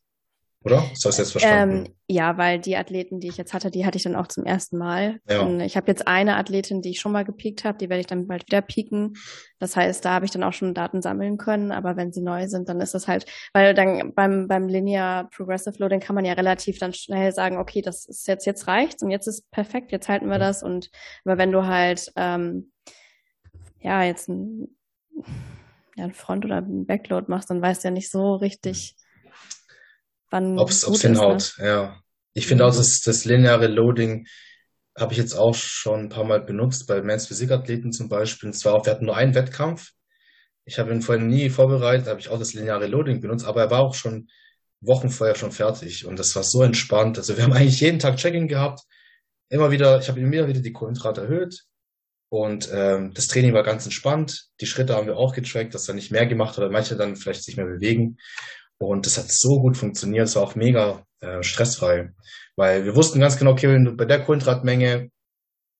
[0.66, 0.84] Oder?
[0.92, 1.86] Ist das jetzt verstanden?
[1.86, 4.44] Ähm, ja, weil die Athleten, die ich jetzt hatte, die hatte ich dann auch zum
[4.44, 5.22] ersten Mal.
[5.30, 5.40] Ja.
[5.42, 8.08] Und ich habe jetzt eine Athletin, die ich schon mal gepiekt habe, die werde ich
[8.08, 9.14] dann bald wieder pieken.
[9.60, 11.72] Das heißt, da habe ich dann auch schon Daten sammeln können.
[11.72, 15.78] Aber wenn sie neu sind, dann ist das halt, weil dann beim, beim Linear Progressive
[15.78, 19.12] Loading kann man ja relativ dann schnell sagen, okay, das ist jetzt, jetzt reicht's und
[19.12, 20.62] jetzt ist perfekt, jetzt halten wir das.
[20.62, 20.90] Und
[21.24, 22.74] aber wenn du halt ähm,
[23.80, 24.76] ja jetzt ein,
[25.96, 28.98] ja, ein Front- oder ein Backload machst, dann weißt du ja nicht so richtig,
[30.30, 31.66] wann Ob es hinhaut, ne?
[31.66, 32.04] ja.
[32.34, 34.28] Ich finde auch, dass das lineare Loading
[34.98, 38.50] habe ich jetzt auch schon ein paar Mal benutzt, bei Men's Physikathleten zum Beispiel.
[38.50, 39.92] Und zwar auch, wir hatten nur einen Wettkampf.
[40.66, 43.72] Ich habe ihn vorhin nie vorbereitet, habe ich auch das lineare Loading benutzt, aber er
[43.72, 44.30] war auch schon
[44.82, 47.18] Wochen vorher schon fertig und das war so entspannt.
[47.18, 48.82] Also wir haben eigentlich jeden Tag Check-in gehabt,
[49.50, 51.66] immer wieder, ich habe immer wieder die Kohlenhydrate erhöht
[52.30, 54.50] und ähm, das Training war ganz entspannt.
[54.62, 57.16] Die Schritte haben wir auch getrackt, dass er nicht mehr gemacht hat, oder manche dann
[57.16, 58.18] vielleicht sich mehr bewegen.
[58.80, 62.12] Und das hat so gut funktioniert, es war auch mega äh, stressfrei.
[62.56, 65.12] Weil wir wussten ganz genau, okay, wenn du bei der Kohlenhydratmenge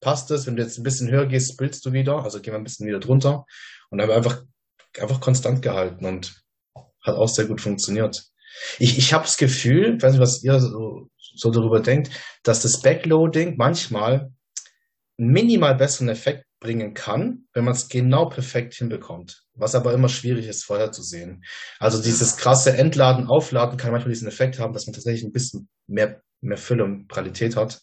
[0.02, 2.58] passt es, wenn du jetzt ein bisschen höher gehst, spillst du wieder, also gehen wir
[2.58, 3.46] ein bisschen wieder drunter.
[3.90, 4.44] Und haben einfach,
[5.00, 6.42] einfach konstant gehalten und
[7.02, 8.26] hat auch sehr gut funktioniert.
[8.78, 12.12] Ich, ich habe das Gefühl, ich weiß nicht, was ihr so, so darüber denkt,
[12.44, 14.32] dass das Backloading manchmal
[15.18, 19.44] minimal besseren Effekt bringen kann, wenn man es genau perfekt hinbekommt.
[19.54, 21.44] Was aber immer schwierig ist, vorherzusehen.
[21.80, 25.70] Also dieses krasse Entladen, Aufladen kann manchmal diesen Effekt haben, dass man tatsächlich ein bisschen
[25.88, 27.82] mehr, mehr Fülle und Qualität hat.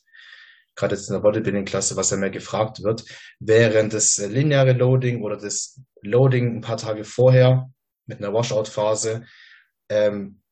[0.74, 3.04] Gerade jetzt in der Bodybuilding-Klasse, was ja mehr gefragt wird.
[3.40, 7.70] Während das lineare Loading oder das Loading ein paar Tage vorher
[8.04, 9.24] mit einer Washout-Phase
[9.88, 10.42] ähm,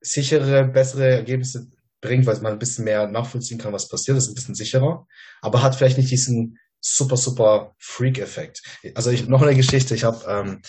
[0.00, 1.68] sichere, bessere Ergebnisse
[2.00, 5.06] bringt, weil man ein bisschen mehr nachvollziehen kann, was passiert, das ist ein bisschen sicherer,
[5.40, 8.62] aber hat vielleicht nicht diesen super, super Freak-Effekt.
[8.94, 10.62] Also ich, noch eine Geschichte, ich habe ähm,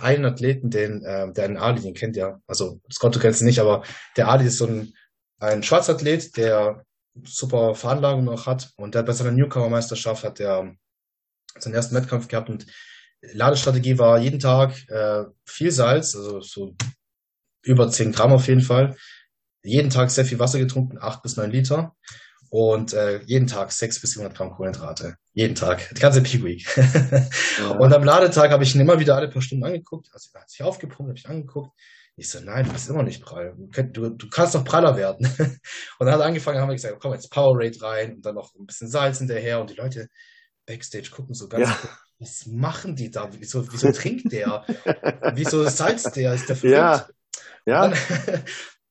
[0.00, 2.40] einen Athleten, den, äh, der einen Ali, den kennt ja.
[2.46, 3.82] Also Scott, du kennst ihn nicht, aber
[4.16, 4.94] der Ali ist so ein,
[5.40, 6.84] ein Schwarzathlet, der
[7.24, 8.70] super Veranlagung noch hat.
[8.76, 10.74] Und der bei seiner Newcomer-Meisterschaft hat der
[11.58, 12.66] seinen ersten Wettkampf gehabt und
[13.20, 16.76] Ladestrategie war jeden Tag äh, viel Salz, also so
[17.62, 18.96] über 10 Gramm auf jeden Fall.
[19.64, 21.96] Jeden Tag sehr viel Wasser getrunken, 8 bis 9 Liter.
[22.50, 25.16] Und äh, jeden Tag 6 bis 700 Gramm Kohlenhydrate.
[25.32, 25.88] Jeden Tag.
[25.94, 26.66] Die ganze Peak Week.
[27.58, 27.70] ja.
[27.78, 30.08] Und am Ladetag habe ich ihn immer wieder alle paar Stunden angeguckt.
[30.12, 31.70] Also er hat sich aufgepumpt, habe ich angeguckt.
[32.16, 33.54] Ich so, nein, du bist immer nicht prall.
[33.92, 35.24] Du, du kannst noch praller werden.
[35.38, 38.34] und dann hat er angefangen, haben wir gesagt, komm jetzt Power Rate rein und dann
[38.34, 39.60] noch ein bisschen Salz hinterher.
[39.60, 40.08] Und die Leute
[40.66, 41.78] Backstage gucken so ganz, ja.
[42.18, 43.28] was machen die da?
[43.32, 44.64] Wieso, wieso trinkt der?
[45.34, 46.34] wieso salzt der?
[46.34, 46.76] Ist der verrückt?
[46.76, 47.08] Ja.
[47.66, 47.88] ja.
[47.88, 47.98] Dann,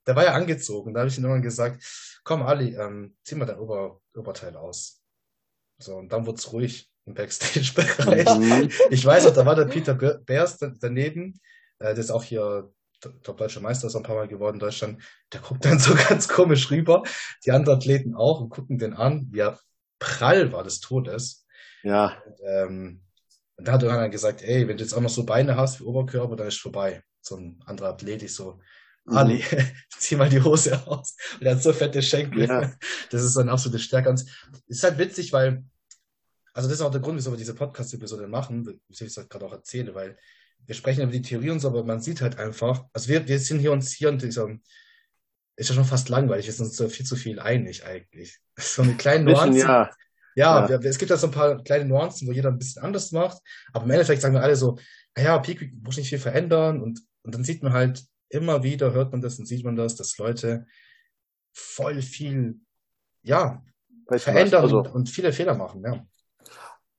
[0.07, 0.93] der war ja angezogen.
[0.93, 1.83] Da habe ich ihm irgendwann gesagt,
[2.27, 5.01] komm Ali, ähm, zieh mal dein Ober, Oberteil aus.
[5.79, 8.27] So, und dann wurde es ruhig im Backstage-Bereich.
[8.37, 8.69] Mhm.
[8.89, 11.39] Ich weiß auch, da war der Peter Beers daneben,
[11.79, 12.69] äh, der ist auch hier
[12.99, 15.01] top deutscher Meister, ist ein paar Mal geworden in Deutschland.
[15.31, 17.03] Der guckt dann so ganz komisch rüber.
[17.45, 19.57] Die anderen Athleten auch und gucken den an, wie er
[19.97, 21.47] prall war des Todes.
[21.83, 22.21] Ja.
[22.25, 23.03] Und, ähm,
[23.55, 26.35] da hat irgendwann gesagt, ey, wenn du jetzt auch noch so Beine hast wie Oberkörper,
[26.35, 27.03] dann ist vorbei.
[27.21, 28.59] So ein anderer Athlet, ich so,
[29.07, 29.17] mhm.
[29.17, 29.43] Ali,
[29.97, 31.15] zieh mal die Hose aus.
[31.39, 32.47] Und er hat so fette Schenkel.
[32.47, 32.73] Ja.
[33.09, 34.09] Das ist so ein absolute Stärke.
[34.09, 34.27] Und es
[34.67, 35.63] ist halt witzig, weil,
[36.53, 39.45] also das ist auch der Grund, wieso wir diese Podcast-Episode machen, wie ich es gerade
[39.45, 40.17] auch erzähle, weil
[40.65, 43.39] wir sprechen über die Theorie und so, aber man sieht halt einfach, also wir, wir
[43.39, 44.49] sind hier uns hier und dieser,
[45.55, 48.39] ist ja schon fast langweilig, wir sind uns so viel zu viel einig eigentlich.
[48.59, 49.59] So eine kleine Nuance.
[49.59, 49.91] Ja.
[50.35, 50.81] Ja, ja.
[50.81, 53.39] Wir, es gibt da so ein paar kleine Nuancen, wo jeder ein bisschen anders macht,
[53.71, 54.77] aber im Endeffekt sagen wir alle so,
[55.15, 58.93] naja, Peak Week muss nicht viel verändern und, und dann sieht man halt immer wieder,
[58.93, 60.65] hört man das und sieht man das, dass Leute
[61.53, 62.59] voll viel,
[63.23, 63.63] ja,
[64.07, 66.05] weißt verändern also, und, viele Fehler machen, ja.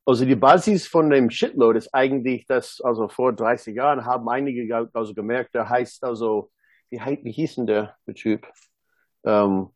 [0.05, 4.89] Also die Basis von dem Shitload ist eigentlich, dass also vor 30 Jahren haben einige
[4.95, 6.51] also gemerkt, der heißt also,
[6.89, 8.51] wie, wie hieß denn der, Typ?
[9.25, 9.69] Ähm,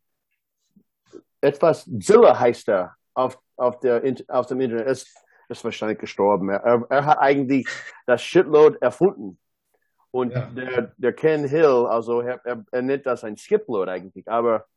[1.39, 5.07] etwas Zilla heißt er auf auf, der, auf dem Internet ist,
[5.49, 6.49] ist wahrscheinlich gestorben.
[6.49, 7.67] Er, er hat eigentlich
[8.05, 9.39] das Shitload erfunden.
[10.13, 10.45] Und ja.
[10.45, 14.27] der, der Ken Hill, also er, er, er nennt das ein Skipload eigentlich.
[14.29, 14.67] Aber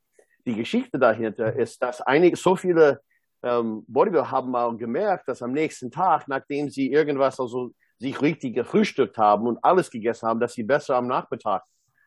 [0.47, 3.03] die Geschichte dahinter ist, dass einige, so viele
[3.43, 8.55] ähm, Bodybuilder haben mal gemerkt, dass am nächsten Tag, nachdem sie irgendwas, also sich richtig
[8.55, 11.65] gefrühstückt haben und alles gegessen haben, dass sie besser am Nachmittag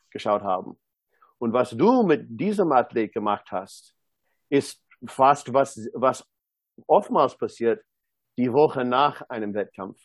[0.09, 0.80] geschaut haben.
[1.38, 3.93] Und was du mit diesem Athlet gemacht hast,
[4.49, 6.25] ist fast was, was
[6.88, 7.84] oftmals passiert
[8.39, 10.01] die Woche nach einem Wettkampf.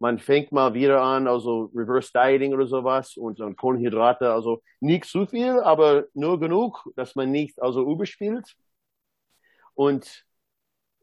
[0.00, 5.06] Man fängt mal wieder an, also Reverse Dieting oder sowas und dann Kohlenhydrate, also nicht
[5.06, 8.56] zu viel, aber nur genug, dass man nicht also überspielt.
[9.74, 10.24] Und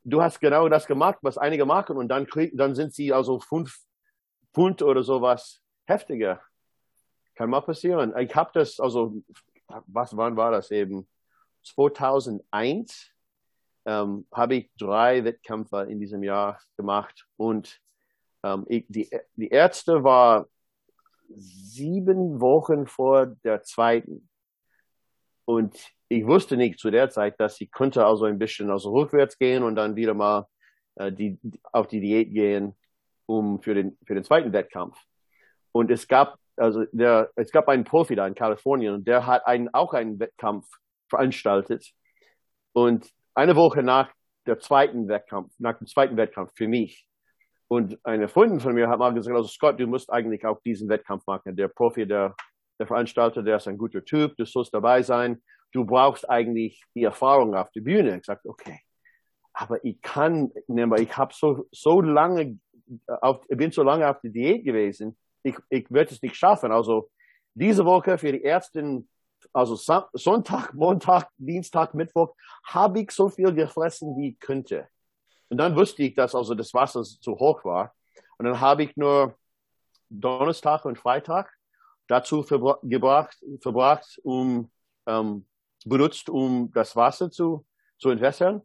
[0.06, 3.40] du hast genau das gemacht, was einige machen und dann, krieg, dann sind sie also
[3.40, 3.78] fünf
[4.54, 6.42] Pfund oder sowas heftiger.
[7.36, 8.14] Kann mal passieren.
[8.18, 9.22] Ich habe das, also,
[9.88, 11.08] was, wann war das eben?
[11.64, 13.12] 2001
[13.86, 17.82] ähm, habe ich drei Wettkämpfe in diesem Jahr gemacht und
[18.46, 20.48] ähm, ich, die, die erste war
[21.36, 24.30] sieben Wochen vor der zweiten.
[25.46, 25.76] Und
[26.08, 29.64] ich wusste nicht zu der Zeit, dass ich könnte also ein bisschen also rückwärts gehen
[29.64, 30.48] und dann wieder mal
[30.96, 31.40] äh, die,
[31.72, 32.76] auf die Diät gehen,
[33.26, 34.98] um für den, für den zweiten Wettkampf.
[35.72, 39.46] Und es gab, also der, es gab einen Profi da in Kalifornien und der hat
[39.48, 40.68] einen, auch einen Wettkampf
[41.10, 41.92] veranstaltet.
[42.74, 44.12] Und eine Woche nach
[44.46, 47.08] der zweiten Wettkampf, nach dem zweiten Wettkampf für mich.
[47.76, 50.88] Und eine Freundin von mir hat mal gesagt, also Scott, du musst eigentlich auch diesen
[50.88, 51.58] Wettkampf machen.
[51.58, 52.34] Der Profi, der,
[52.80, 55.44] der Veranstalter, der ist ein guter Typ, du sollst dabei sein.
[55.74, 58.18] Du brauchst eigentlich die Erfahrung auf der Bühne.
[58.18, 58.80] Ich sagte, okay.
[59.52, 60.54] Aber ich kann,
[60.98, 62.58] ich habe so, so lange,
[63.08, 66.72] auf, ich bin so lange auf der Diät gewesen, ich, ich werde es nicht schaffen.
[66.72, 67.10] Also
[67.56, 69.10] diese Woche für die ersten
[69.52, 69.76] also
[70.14, 74.88] Sonntag, Montag, Dienstag, Mittwoch, habe ich so viel gefressen, wie ich könnte.
[75.50, 77.94] Und dann wusste ich, dass also das Wasser zu hoch war.
[78.38, 79.36] Und dann habe ich nur
[80.10, 81.52] Donnerstag und Freitag
[82.08, 84.72] dazu verbra gebracht, verbracht, um
[85.06, 85.46] ähm,
[85.86, 87.66] benutzt, um das Wasser zu,
[87.98, 88.62] zu entwässern.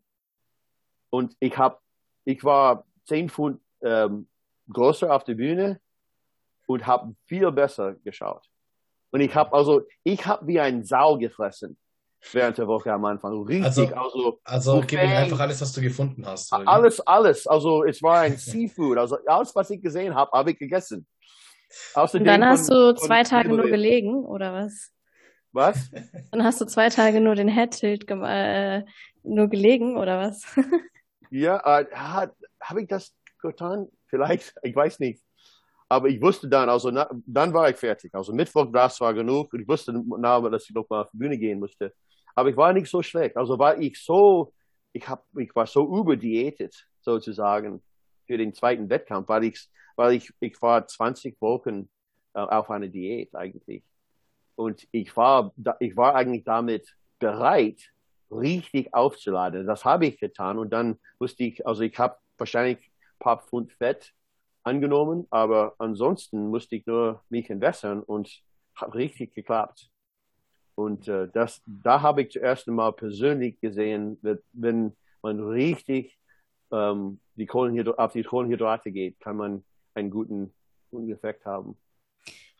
[1.11, 1.78] Und ich habe,
[2.24, 4.28] ich war zehn Pfund ähm,
[4.72, 5.81] größer auf der Bühne
[6.66, 8.47] und habe viel besser geschaut.
[9.11, 11.76] Und ich habe also, ich habe wie ein Sau gefressen
[12.33, 13.43] während der Woche am Anfang.
[13.43, 16.53] Richtig, also, also, also gib ihm einfach alles, was du gefunden hast.
[16.53, 16.68] Oder?
[16.68, 17.47] Alles, alles.
[17.47, 18.99] Also es war ein Seafood.
[18.99, 21.07] Also alles, was ich gesehen habe, habe ich gegessen.
[21.95, 24.91] Außerdem Und dann hast von, du zwei Tage nur gelegen, oder was?
[25.53, 25.91] Was?
[26.31, 28.85] Dann hast du zwei Tage nur den Head-Tilt äh,
[29.25, 30.45] nur gelegen, oder was?
[31.31, 31.87] ja, äh,
[32.61, 33.89] habe ich das getan?
[34.07, 35.21] Vielleicht, ich weiß nicht.
[35.91, 38.14] aber ich wusste dann, also na, dann war ich fertig.
[38.14, 39.53] Also Mittwoch, das war genug.
[39.53, 41.93] Und ich wusste, dass ich noch mal auf die Bühne gehen musste.
[42.35, 43.37] Aber ich war nicht so schlecht.
[43.37, 44.53] Also war ich so,
[44.93, 47.83] ich, hab, ich war so überdiätet, sozusagen,
[48.26, 51.89] für den zweiten Wettkampf, weil ich, weil ich, ich war 20 Wochen
[52.35, 53.83] äh, auf einer Diät eigentlich.
[54.55, 57.91] Und ich war, ich war eigentlich damit bereit,
[58.31, 59.66] richtig aufzuladen.
[59.66, 60.59] Das habe ich getan.
[60.59, 64.12] Und dann wusste ich, also ich habe wahrscheinlich ein paar Pfund Fett
[64.62, 68.43] angenommen, aber ansonsten musste ich nur mich entwässern und
[68.74, 69.91] hat richtig geklappt.
[70.81, 74.18] Und äh, das, da habe ich zuerst einmal persönlich gesehen,
[74.53, 76.18] wenn man richtig
[76.72, 79.62] ähm, die auf die Kohlenhydrate geht, kann man
[79.93, 80.55] einen guten,
[80.91, 81.76] guten Effekt haben.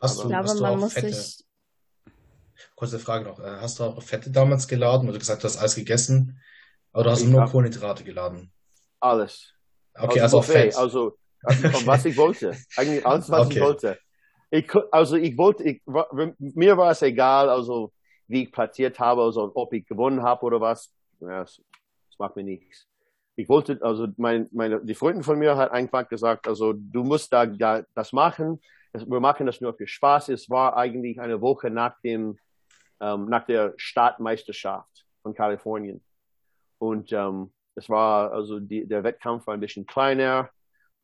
[0.03, 1.11] Hast du, ich glaube, hast man muss Fette?
[1.15, 1.47] sich.
[2.75, 3.41] Kurze Frage noch.
[3.41, 6.39] Äh, hast du auch Fette damals geladen oder gesagt, du hast alles gegessen?
[6.93, 8.53] Oder hast ich du nur Kohlenhydrate geladen?
[9.01, 9.55] Alles.
[9.95, 10.77] Okay, also, also Fett.
[10.77, 12.55] Also, also was ich wollte.
[12.77, 13.57] Eigentlich alles, was okay.
[13.57, 13.99] ich wollte.
[14.51, 15.81] Ich, also ich wollte, ich,
[16.37, 17.93] mir war es egal, also
[18.31, 20.95] wie ich platziert habe, also ob ich gewonnen habe oder was.
[21.21, 21.61] Ja, das,
[22.09, 22.87] das macht mir nichts.
[23.37, 27.33] Ich wollte, also mein, meine, die Freundin von mir hat einfach gesagt, also du musst
[27.33, 28.61] da, da das machen.
[28.93, 30.29] Wir machen das nur für Spaß.
[30.29, 32.39] Es war eigentlich eine Woche nach dem,
[33.01, 36.03] ähm, nach der Stadtmeisterschaft von Kalifornien.
[36.79, 40.51] Und ähm, es war, also die, der Wettkampf war ein bisschen kleiner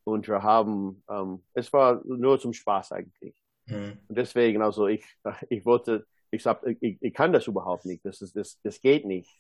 [0.05, 3.35] und wir haben, ähm, es war nur zum Spaß eigentlich.
[3.67, 3.99] Mhm.
[4.09, 5.05] Und deswegen, also ich,
[5.49, 9.05] ich wollte, ich sag, ich, ich kann das überhaupt nicht, das, ist, das, das geht
[9.05, 9.31] nicht.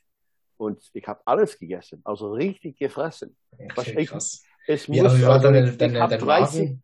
[0.58, 3.36] Und ich habe alles gegessen, also richtig gefressen.
[3.76, 4.42] Okay, ich, krass.
[4.66, 6.82] Es muss, ja, also, deine, ich, deine, dein 30, Magen,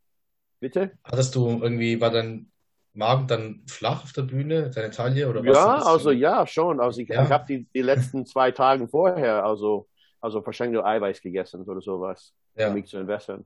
[0.61, 0.93] bitte?
[1.03, 2.53] Hattest du irgendwie, war dein
[2.95, 5.57] Magen dann flach auf der Bühne, deine Taille oder was?
[5.57, 6.81] Ja, also ja, schon.
[6.81, 7.25] Also ich, ja.
[7.25, 9.89] ich habe die, die letzten zwei Tage vorher, also,
[10.21, 12.69] also wahrscheinlich nur Eiweiß gegessen oder sowas, ja.
[12.69, 13.45] um mich zu entwässern.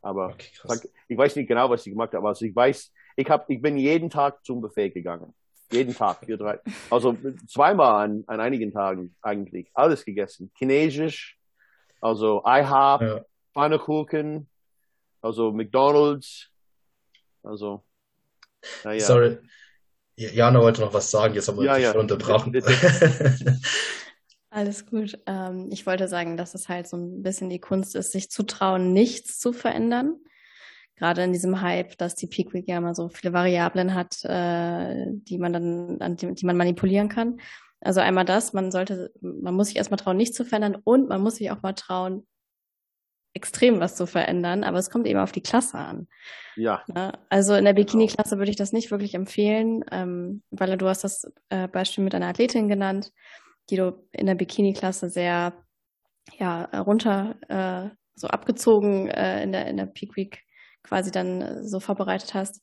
[0.00, 0.50] Aber okay,
[1.08, 2.28] ich weiß nicht genau, was ich gemacht habe.
[2.28, 5.34] Also ich weiß, ich, hab, ich bin jeden Tag zum Buffet gegangen.
[5.74, 6.60] Jeden Tag, vier, drei.
[6.90, 7.16] Also
[7.48, 9.70] zweimal an, an einigen Tagen eigentlich.
[9.74, 10.50] Alles gegessen.
[10.56, 11.36] Chinesisch,
[12.00, 13.24] also IHOP, ja.
[13.52, 14.48] Pfannkuchen,
[15.20, 16.50] also McDonalds.
[17.42, 17.84] Also,
[18.84, 19.00] naja.
[19.00, 19.38] Sorry.
[20.16, 21.98] Jana wollte noch was sagen, jetzt haben wir ja, dich ja.
[21.98, 22.54] unterbrochen.
[24.50, 25.18] Alles gut.
[25.26, 28.44] Ähm, ich wollte sagen, dass es halt so ein bisschen die Kunst ist, sich zu
[28.44, 30.16] trauen, nichts zu verändern.
[30.96, 35.06] Gerade in diesem Hype, dass die Peak Week ja immer so viele Variablen hat, äh,
[35.08, 37.40] die man dann, an die, die man manipulieren kann.
[37.80, 41.20] Also einmal das, man sollte, man muss sich erstmal trauen, nichts zu verändern und man
[41.20, 42.26] muss sich auch mal trauen,
[43.34, 46.06] extrem was zu verändern, aber es kommt eben auf die Klasse an.
[46.54, 46.84] Ja.
[47.28, 47.84] Also in der genau.
[47.84, 52.14] Bikini-Klasse würde ich das nicht wirklich empfehlen, ähm, weil du hast das äh, Beispiel mit
[52.14, 53.10] einer Athletin genannt
[53.70, 55.52] die du in der Bikini-Klasse sehr
[56.38, 60.43] ja, runter, äh, so abgezogen äh, in, der, in der Peak Week
[60.84, 62.62] quasi dann äh, so vorbereitet hast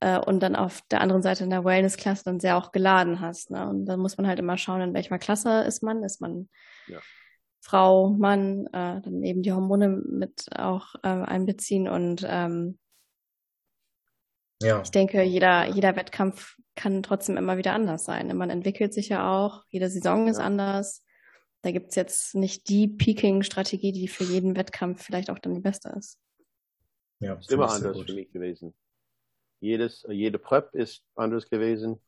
[0.00, 3.50] äh, und dann auf der anderen Seite in der Wellness-Klasse dann sehr auch geladen hast.
[3.50, 3.68] Ne?
[3.68, 6.02] Und dann muss man halt immer schauen, in welcher Klasse ist man.
[6.02, 6.48] Ist man
[6.88, 6.98] ja.
[7.60, 12.78] Frau, Mann, äh, dann eben die Hormone mit auch äh, einbeziehen und ähm,
[14.60, 14.82] ja.
[14.82, 18.36] ich denke, jeder, jeder Wettkampf kann trotzdem immer wieder anders sein.
[18.36, 21.02] Man entwickelt sich ja auch, jede Saison ist anders.
[21.62, 25.62] Da gibt es jetzt nicht die Peaking-Strategie, die für jeden Wettkampf vielleicht auch dann die
[25.62, 26.18] beste ist.
[27.24, 28.74] Ja, ist immer anders für mich gewesen.
[29.60, 32.00] Jedes, jede Prep ist anders gewesen.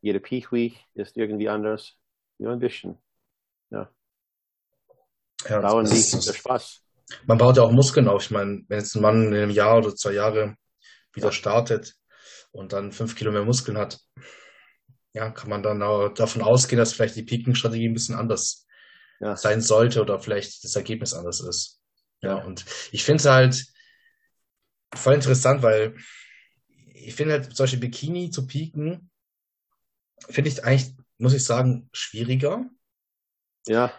[0.00, 1.96] Jede Peak Week ist irgendwie anders.
[2.38, 2.98] Nur ein bisschen.
[3.70, 3.90] Ja.
[5.48, 6.82] Ja, Dauern nicht, der Spaß.
[7.26, 8.22] Man baut ja auch Muskeln auf.
[8.24, 10.56] Ich meine, wenn jetzt ein Mann in einem Jahr oder zwei Jahre
[11.12, 11.32] wieder ja.
[11.32, 11.94] startet,
[12.52, 14.00] und dann fünf Kilo mehr Muskeln hat,
[15.12, 18.66] ja, kann man dann auch davon ausgehen, dass vielleicht die Peaking-Strategie ein bisschen anders
[19.20, 19.36] ja.
[19.36, 21.80] sein sollte oder vielleicht das Ergebnis anders ist.
[22.22, 22.44] Ja, ja.
[22.44, 23.66] und ich finde es halt
[24.94, 25.94] voll interessant, weil
[26.94, 29.10] ich finde halt solche Bikini zu pieken,
[30.28, 32.68] finde ich eigentlich, muss ich sagen, schwieriger.
[33.66, 33.92] Ja.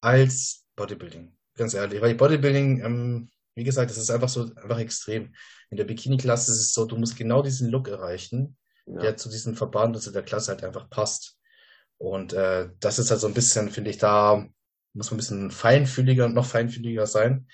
[0.00, 1.36] Als Bodybuilding.
[1.56, 5.34] Ganz ehrlich, weil Bodybuilding, ähm, wie gesagt, das ist einfach so, einfach extrem.
[5.70, 9.00] In der Bikini-Klasse ist es so, du musst genau diesen Look erreichen, ja.
[9.00, 11.38] der zu diesem Verband und zu der Klasse halt einfach passt.
[11.98, 14.46] Und äh, das ist halt so ein bisschen, finde ich, da
[14.94, 17.46] muss man ein bisschen feinfühliger und noch feinfühliger sein.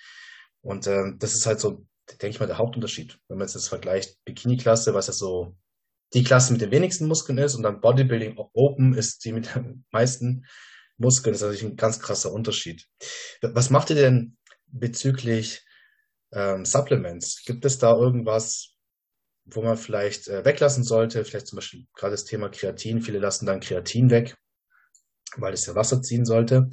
[0.63, 3.19] Und äh, das ist halt so, denke ich mal, der Hauptunterschied.
[3.29, 5.57] Wenn man jetzt das vergleicht, Bikini-Klasse, was ja so
[6.13, 9.85] die Klasse mit den wenigsten Muskeln ist und dann Bodybuilding Open ist die mit den
[9.91, 10.47] meisten
[10.97, 11.33] Muskeln.
[11.33, 12.87] Das ist natürlich ein ganz krasser Unterschied.
[13.43, 14.37] Was macht ihr denn
[14.67, 15.65] bezüglich
[16.33, 17.45] ähm, Supplements.
[17.45, 18.75] Gibt es da irgendwas,
[19.45, 21.25] wo man vielleicht äh, weglassen sollte?
[21.25, 23.03] Vielleicht zum Beispiel gerade das Thema Kreatin.
[23.03, 24.37] Viele lassen dann Kreatin weg,
[25.37, 26.71] weil es ja Wasser ziehen sollte.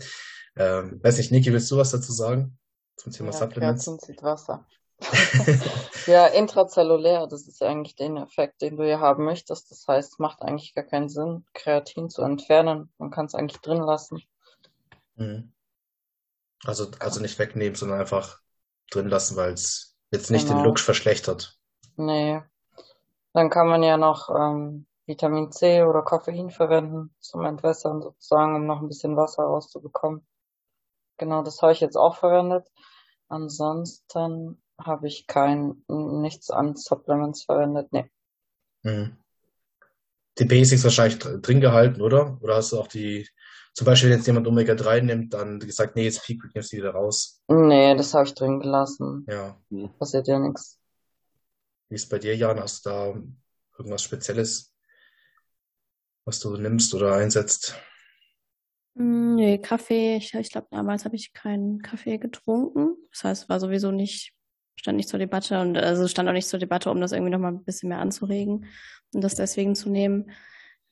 [0.55, 2.57] Ähm, weiß nicht, Niki, willst du was dazu sagen
[2.97, 3.85] zum Thema ja, Supplements?
[3.85, 4.67] Kreatin zieht Wasser.
[6.07, 9.69] ja, intrazellulär, das ist eigentlich den Effekt, den du ja haben möchtest.
[9.71, 12.91] Das heißt, es macht eigentlich gar keinen Sinn, Kreatin zu entfernen.
[12.97, 14.21] Man kann es eigentlich drin lassen.
[15.15, 15.51] Mhm.
[16.65, 18.39] Also, also nicht wegnehmen, sondern einfach
[18.89, 20.59] drin lassen, weil es jetzt nicht Genau.
[20.59, 21.57] den Look verschlechtert.
[21.95, 22.41] Nee.
[23.33, 28.65] Dann kann man ja noch ähm, Vitamin C oder Koffein verwenden zum Entwässern sozusagen, um
[28.65, 30.25] noch ein bisschen Wasser rauszubekommen.
[31.17, 32.67] Genau, das habe ich jetzt auch verwendet.
[33.27, 37.91] Ansonsten habe ich kein nichts an Supplements verwendet.
[37.91, 38.09] Nee.
[38.83, 39.17] Mhm.
[40.39, 42.37] Die Basics wahrscheinlich dr- drin gehalten, oder?
[42.41, 43.27] Oder hast du auch die,
[43.73, 46.91] zum Beispiel, wenn jetzt jemand Omega-3 nimmt, dann gesagt, nee, jetzt Peak nimmst du wieder
[46.91, 47.41] raus.
[47.47, 49.25] Nee, das habe ich drin gelassen.
[49.27, 49.59] Ja.
[49.97, 50.79] Passiert ja nichts.
[51.89, 52.59] Wie ist bei dir, Jan?
[52.59, 53.05] Hast du da
[53.77, 54.73] irgendwas Spezielles,
[56.25, 57.75] was du nimmst oder einsetzt?
[58.95, 60.17] Mm, Nee, Kaffee.
[60.17, 62.95] Ich, ich glaube, damals habe ich keinen Kaffee getrunken.
[63.11, 64.33] Das heißt, war sowieso nicht,
[64.77, 67.51] stand nicht zur Debatte und also stand auch nicht zur Debatte, um das irgendwie nochmal
[67.51, 68.65] ein bisschen mehr anzuregen
[69.13, 70.31] und das deswegen zu nehmen.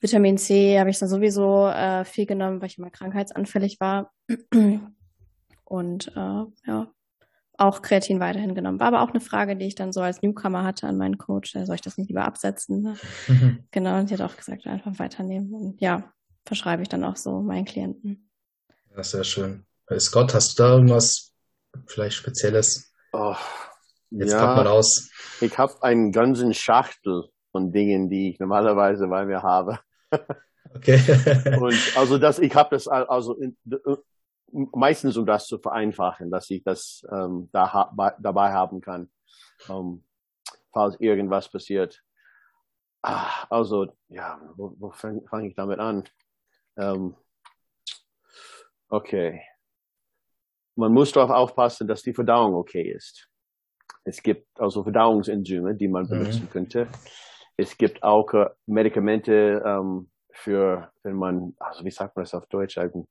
[0.02, 4.12] Vitamin C habe ich dann sowieso äh, viel genommen, weil ich immer krankheitsanfällig war.
[5.64, 6.92] Und äh, ja,
[7.58, 8.80] auch Kreatin weiterhin genommen.
[8.80, 11.56] War aber auch eine Frage, die ich dann so als Newcomer hatte an meinen Coach.
[11.56, 12.82] äh, Soll ich das nicht lieber absetzen?
[12.82, 12.98] Ne?
[13.72, 15.54] Genau, und die hat auch gesagt, einfach weiternehmen.
[15.54, 16.12] Und ja,
[16.46, 18.30] verschreibe ich dann auch so meinen Klienten.
[18.96, 19.66] Ja, sehr schön.
[20.00, 21.34] Scott, hast du da irgendwas
[21.88, 22.94] vielleicht Spezielles?
[23.14, 23.36] Oh,
[24.20, 25.10] Jetzt packt man ja, aus.
[25.42, 29.80] ich habe einen ganzen Schachtel von Dingen, die ich normalerweise bei mir habe.
[30.76, 31.00] Okay.
[31.60, 33.96] Und also das, ich habe das al- also in, äh,
[34.74, 39.10] meistens, um das zu vereinfachen, dass ich das ähm, da ha bei, dabei haben kann,
[39.70, 40.04] ähm,
[40.74, 42.02] falls irgendwas passiert.
[43.02, 46.04] Ah, also ja, wo, wo fange fang ich damit an?
[46.78, 47.16] Ähm,
[48.90, 49.42] okay,
[50.76, 53.30] man muss darauf aufpassen, dass die Verdauung okay ist.
[54.06, 56.10] Es gibt also Verdauungsenzyme, die man Mhm.
[56.10, 56.88] benutzen könnte.
[57.58, 62.46] Es gibt auch äh, Medikamente ähm, für, wenn man, also wie sagt man das auf
[62.48, 63.06] Deutsch eigentlich?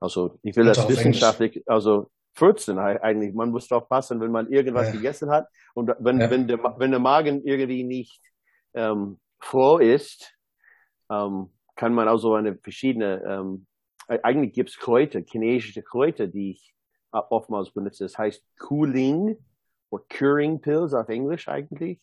[0.00, 0.98] Also ich will das auf Englisch.
[1.04, 3.34] wissenschaftlich, also 14 ei- eigentlich.
[3.34, 4.92] Man muss darauf passen, wenn man irgendwas Ja.
[4.92, 6.30] gegessen hat und wenn, Ja.
[6.30, 8.20] wenn, der, wenn der Magen irgendwie nicht
[8.74, 10.34] ähm, voll ist,
[11.10, 13.66] ähm, kann man also eine verschiedene, ähm,
[14.08, 16.74] e- eigentlich gibt es Kräuter, chinesische Kräuter, die ich
[17.12, 18.04] äh, oftmals benutze.
[18.04, 19.36] Das heißt Cooling
[19.90, 22.00] oder Curing Pills auf Englisch eigentlich.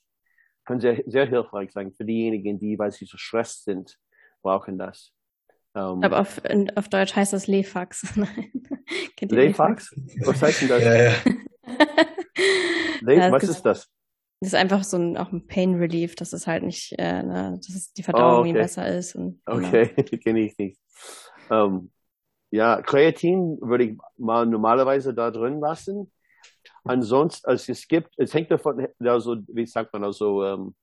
[0.65, 3.97] Kann sehr, sehr hilfreich sein für diejenigen, die, weil sie so stressed sind,
[4.41, 5.11] brauchen das.
[5.75, 8.03] Ähm, Ich glaube, auf, in, auf Deutsch heißt das Lefax.
[8.15, 8.51] Nein.
[9.21, 9.93] Lefax?
[10.25, 10.83] Was heißt denn das?
[10.83, 11.13] Ja, ja.
[13.01, 13.89] Le Ja, was ist das?
[14.41, 17.59] Das ist einfach so ein, auch ein Pain Relief, dass es halt nicht, äh, ne,
[17.65, 18.53] dass es die Verdauung Oh, okay.
[18.53, 19.15] besser ist.
[19.15, 19.67] Und, genau.
[19.67, 19.87] Okay,
[20.23, 20.79] kenne ich nicht.
[21.49, 21.91] Ähm,
[22.51, 26.11] ja, Kreatin würde ich mal normalerweise da drin lassen.
[26.85, 30.75] Ansonsten, also es gibt, es hängt davon, also, wie sagt man, also, ähm,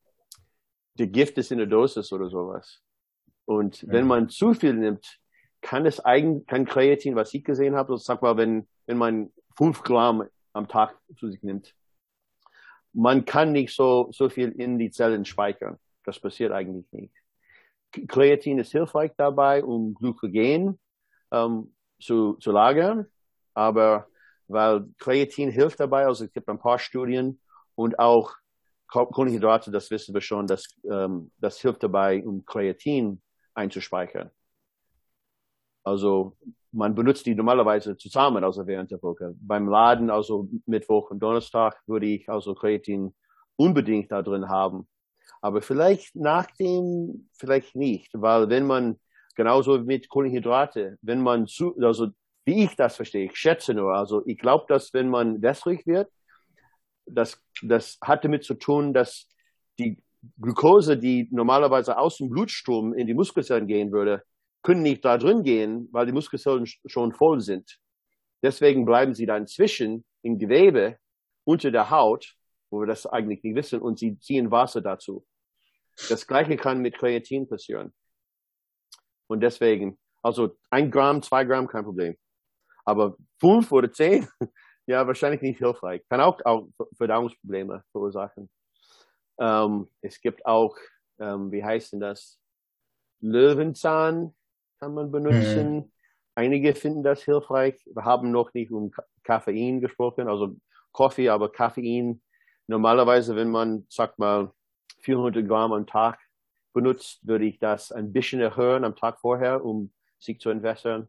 [0.99, 2.81] der Gift ist in der Dosis oder sowas.
[3.45, 4.09] Und wenn Mhm.
[4.09, 5.19] man zu viel nimmt,
[5.63, 9.33] kann es eigentlich, kann Kreatin, was ich gesehen habe, also sag mal, wenn, wenn man
[9.57, 11.75] fünf Gramm am Tag zu sich nimmt,
[12.93, 15.79] man kann nicht so, so viel in die Zellen speichern.
[16.05, 17.15] Das passiert eigentlich nicht.
[18.09, 20.79] Kreatin ist hilfreich dabei, um Glykogen
[21.31, 23.07] ähm, zu, zu lagern,
[23.55, 24.09] aber
[24.49, 27.41] weil Kreatin hilft dabei, also es gibt ein paar Studien
[27.75, 28.35] und auch
[28.89, 33.23] Ko- Kohlenhydrate, das wissen wir schon, das, ähm, das hilft dabei, um Kreatin
[33.55, 34.31] einzuspeichern.
[35.85, 36.37] Also
[36.71, 39.35] man benutzt die normalerweise zusammen, also während der Woche.
[39.41, 43.15] Beim Laden, also Mittwoch und Donnerstag, würde ich also Kreatin
[43.57, 44.89] unbedingt da drin haben.
[45.41, 48.99] Aber vielleicht nach dem, vielleicht nicht, weil wenn man,
[49.35, 52.09] genauso mit Kohlenhydrate, wenn man zu, also
[52.45, 56.11] wie ich das verstehe, ich schätze nur, also ich glaube, dass wenn man wässrig wird,
[57.07, 59.29] das, das hat damit zu tun, dass
[59.79, 60.03] die
[60.41, 64.23] Glucose, die normalerweise aus dem Blutstrom in die Muskelzellen gehen würde,
[64.63, 67.79] können nicht da drin gehen, weil die Muskelzellen sch- schon voll sind.
[68.43, 70.97] Deswegen bleiben sie dann zwischen im Gewebe
[71.45, 72.35] unter der Haut,
[72.71, 75.27] wo wir das eigentlich nicht wissen, und sie ziehen Wasser dazu.
[76.09, 77.93] Das gleiche kann mit Kreatin passieren.
[79.27, 82.17] Und deswegen, also ein Gramm, zwei Gramm, kein Problem.
[82.85, 84.27] Aber fünf oder zehn,
[84.87, 86.03] ja, wahrscheinlich nicht hilfreich.
[86.09, 88.51] Kann auch, auch Verdauungsprobleme verursachen.
[89.39, 90.77] Ähm, es gibt auch,
[91.19, 92.39] ähm, wie heißt denn das?
[93.21, 94.35] Löwenzahn
[94.81, 95.93] kann man benutzen.
[96.35, 97.81] Einige finden das hilfreich.
[97.87, 100.57] Wir haben noch nicht um Ka- Koffein gesprochen, also
[100.93, 102.23] Kaffee, aber Koffein.
[102.67, 104.53] Normalerweise, wenn man, sagt mal,
[105.01, 106.19] 400 Gramm am Tag
[106.73, 111.09] benutzt, würde ich das ein bisschen erhöhen am Tag vorher, um sich zu entwässern.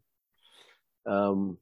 [1.06, 1.60] Ähm,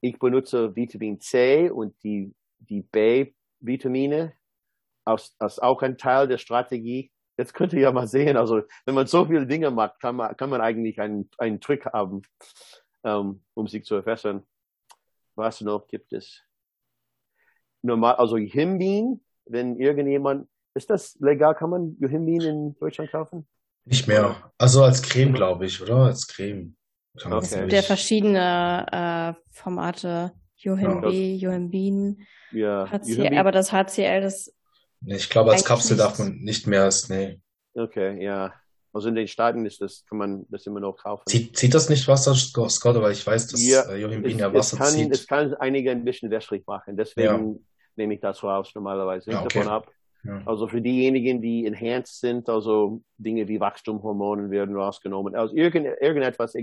[0.00, 4.32] ich benutze Vitamin C und die, die B Vitamine
[5.04, 7.10] als, als auch ein Teil der Strategie.
[7.36, 10.36] Jetzt könnt ihr ja mal sehen, also wenn man so viele Dinge macht, kann man,
[10.36, 12.22] kann man eigentlich einen, einen Trick haben,
[13.04, 14.46] ähm, um sich zu verbessern.
[15.36, 16.42] Was noch gibt es?
[17.82, 23.48] Normal, also Himbeeren, wenn irgendjemand, ist das legal, kann man Himbeeren in Deutschland kaufen?
[23.86, 24.52] Nicht mehr.
[24.58, 25.96] Also als Creme, glaube ich, oder?
[26.04, 26.76] Als Creme.
[27.14, 27.38] Okay.
[27.40, 30.32] Es gibt ja verschiedene äh, Formate.
[30.62, 34.52] Johin B, Johin Bean, ja, HCL, aber das HCL, das.
[35.00, 37.40] Nee, ich glaube, als Kapsel darf man nicht mehr als, nee.
[37.74, 38.52] Okay, ja.
[38.92, 41.22] Also in den Staaten ist das, kann man das immer noch kaufen.
[41.26, 44.78] Zieht, zieht das nicht Wasser, Scott, weil ich weiß, dass ja, äh, ja Wasser es
[44.78, 45.12] kann, zieht.
[45.12, 47.58] Es kann einige ein bisschen wässrig machen, deswegen ja.
[47.96, 49.30] nehme ich das raus normalerweise.
[49.30, 49.60] Nicht okay.
[49.60, 49.90] davon ab.
[50.24, 50.42] Ja.
[50.44, 55.34] Also für diejenigen, die enhanced sind, also Dinge wie Wachstumhormonen werden rausgenommen.
[55.34, 56.54] Also irgend, irgendetwas,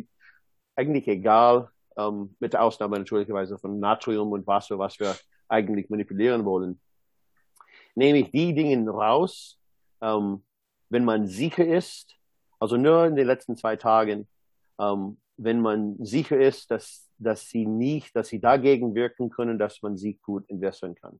[0.77, 5.15] eigentlich egal, ähm, mit der Ausnahme natürlicherweise von Natrium und Wasser, was wir
[5.47, 6.79] eigentlich manipulieren wollen.
[7.95, 9.59] Nehme ich die Dinge raus,
[10.01, 10.43] ähm,
[10.89, 12.15] wenn man sicher ist,
[12.59, 14.27] also nur in den letzten zwei Tagen,
[14.79, 19.81] ähm, wenn man sicher ist, dass, dass sie nicht, dass sie dagegen wirken können, dass
[19.81, 21.19] man sie gut investieren kann.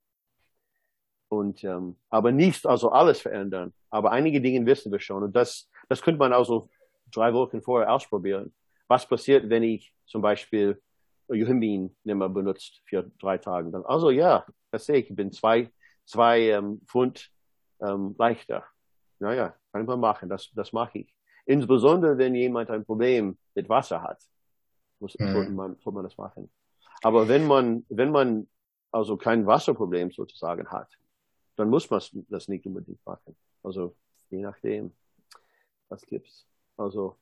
[1.30, 3.74] Und, ähm, aber nicht also alles verändern.
[3.90, 5.24] Aber einige Dinge wissen wir schon.
[5.24, 6.70] Und das, das könnte man also
[7.12, 8.54] drei Wochen vorher ausprobieren.
[8.88, 10.82] Was passiert, wenn ich zum Beispiel
[11.28, 13.72] Yohimbin nicht mehr benutzt für drei Tage?
[13.72, 15.10] Dann, also ja, das sehe ich.
[15.10, 15.72] Ich bin zwei,
[16.06, 17.30] zwei ähm, Pfund
[17.82, 18.66] ähm, leichter.
[19.20, 20.30] Naja, kann man machen.
[20.30, 21.14] Das, das mache ich.
[21.46, 24.22] Insbesondere, wenn jemand ein Problem mit Wasser hat,
[25.00, 25.32] muss, mhm.
[25.32, 26.50] sollte, man, sollte man das machen.
[27.04, 28.48] Aber wenn man, wenn man
[28.92, 30.90] also kein Wasserproblem sozusagen hat,
[31.56, 33.36] dann muss man das nicht unbedingt machen.
[33.64, 33.96] Also
[34.30, 34.94] je nachdem,
[35.90, 36.48] was gibt's.
[36.78, 37.18] Also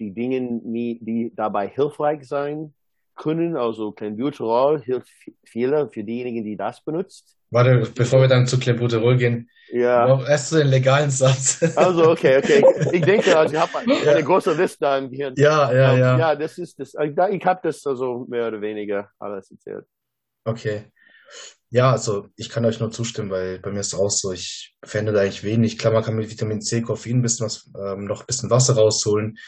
[0.00, 2.74] die Dinge, die dabei hilfreich sein
[3.14, 5.08] können, also Clenbuterol hilft
[5.44, 7.36] viele für diejenigen, die das benutzt.
[7.50, 10.24] Warte, bevor wir dann zu Clenbuterol gehen, ja.
[10.26, 11.60] erst zu den legalen Satz.
[11.76, 12.64] Also, okay, okay.
[12.92, 14.20] Ich denke, also ich habe eine ja.
[14.20, 15.34] große Liste da im Gehirn.
[15.36, 16.18] Ja, ja, ja.
[16.18, 16.94] Ja, das ist das.
[16.94, 19.84] Ich habe das also mehr oder weniger alles erzählt.
[20.44, 20.84] Okay.
[21.68, 24.76] Ja, also ich kann euch nur zustimmen, weil bei mir ist es auch so, ich
[24.84, 25.78] fände da eigentlich wenig.
[25.78, 28.74] Klar, man kann mit Vitamin C, Koffein ein bisschen was, ähm, noch ein bisschen Wasser
[28.74, 29.38] rausholen.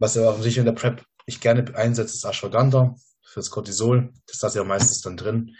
[0.00, 4.12] Was ja auch sich in der Prep ich gerne einsetze, ist Ashwagandha fürs Cortisol.
[4.26, 5.54] Das ist ja meistens dann drin.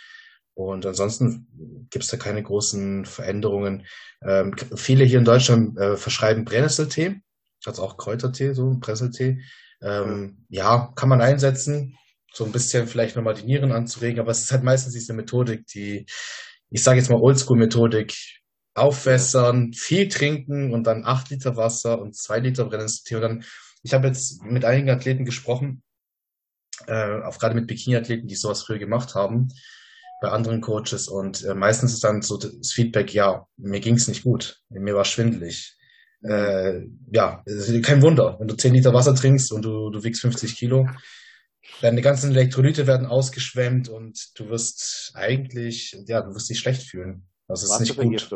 [0.55, 3.87] Und ansonsten gibt es da keine großen Veränderungen.
[4.23, 7.21] Ähm, viele hier in Deutschland äh, verschreiben Brennnesseltee,
[7.65, 9.43] also auch Kräutertee, so Brennnesseltee.
[9.81, 11.97] Ähm, ja, kann man einsetzen
[12.33, 15.67] so ein bisschen vielleicht nochmal die Nieren anzuregen, aber es ist halt meistens diese Methodik,
[15.67, 16.07] die,
[16.71, 18.15] ich sage jetzt mal Oldschool-Methodik,
[18.75, 23.45] aufwässern, viel trinken und dann acht Liter Wasser und zwei Liter Brennnesseltee und dann,
[23.83, 25.83] ich habe jetzt mit einigen Athleten gesprochen,
[26.87, 29.49] äh, auch gerade mit Bikini-Athleten, die sowas früher gemacht haben,
[30.23, 34.25] bei anderen Coaches und äh, meistens ist dann so das Feedback, ja, mir ging's nicht
[34.25, 35.77] gut, mir war schwindelig.
[36.23, 37.43] Äh, ja,
[37.83, 40.87] kein Wunder, wenn du zehn Liter Wasser trinkst und du, du wiegst 50 Kilo,
[41.81, 47.27] Deine ganzen Elektrolyte werden ausgeschwemmt und du wirst eigentlich, ja, du wirst dich schlecht fühlen.
[47.49, 48.29] Das ist nicht gut.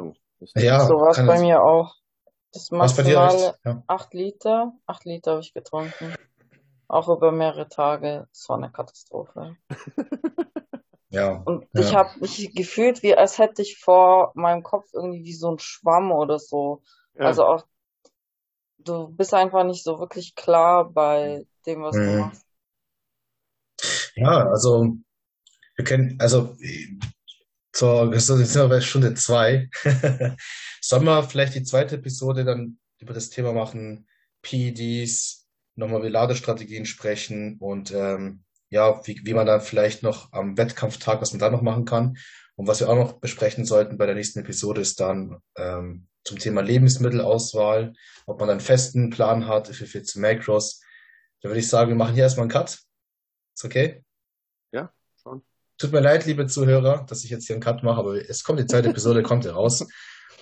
[0.57, 1.95] Ja, so war es bei mir auch.
[2.55, 3.83] Das maximale ja.
[3.89, 6.15] 8 Liter, 8 Liter habe ich getrunken.
[6.87, 8.29] Auch über mehrere Tage.
[8.31, 9.57] Das war eine Katastrophe.
[11.09, 11.43] ja.
[11.45, 11.81] Und ja.
[11.81, 15.59] ich habe mich gefühlt, wie als hätte ich vor meinem Kopf irgendwie wie so ein
[15.59, 16.83] Schwamm oder so.
[17.19, 17.27] Ja.
[17.27, 17.67] Also auch,
[18.79, 22.07] du bist einfach nicht so wirklich klar bei dem, was mhm.
[22.07, 22.47] du machst.
[24.15, 24.95] Ja, also
[25.75, 26.57] wir können, also
[27.73, 29.69] zur, jetzt sind wir bei Stunde zwei.
[30.87, 34.07] Sollen wir vielleicht die zweite Episode dann über das Thema machen,
[34.43, 40.59] PEDs, nochmal über Ladestrategien sprechen und ähm, ja, wie, wie man dann vielleicht noch am
[40.59, 42.19] Wettkampftag, was man da noch machen kann.
[42.57, 46.39] Und was wir auch noch besprechen sollten bei der nächsten Episode ist dann ähm, zum
[46.39, 47.95] Thema Lebensmittelauswahl,
[48.27, 50.83] ob man einen festen Plan hat für 14 Macros.
[51.41, 52.79] Da würde ich sagen, wir machen hier erstmal einen Cut.
[53.55, 54.05] Ist okay?
[54.71, 55.43] Ja, schon.
[55.79, 58.61] Tut mir leid, liebe Zuhörer, dass ich jetzt hier einen Cut mache, aber es kommt
[58.61, 59.87] die zweite Episode, kommt raus.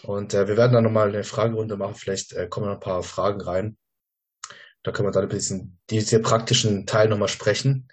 [0.03, 1.95] Und äh, wir werden dann nochmal eine Fragerunde machen.
[1.95, 3.77] Vielleicht äh, kommen noch ein paar Fragen rein.
[4.83, 7.89] Da können wir dann ein bisschen diese praktischen Teil nochmal sprechen.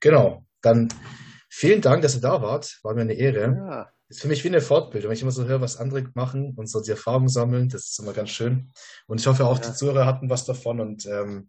[0.00, 0.44] Genau.
[0.62, 0.92] Dann
[1.48, 2.78] vielen Dank, dass ihr da wart.
[2.82, 3.56] War mir eine Ehre.
[3.56, 3.92] Ja.
[4.08, 5.08] Ist für mich wie eine Fortbildung.
[5.08, 8.00] Wenn ich immer so höre, was andere machen und so die Erfahrungen sammeln, das ist
[8.00, 8.72] immer ganz schön.
[9.06, 9.68] Und ich hoffe auch, ja.
[9.68, 11.48] die Zuhörer hatten was davon und ähm,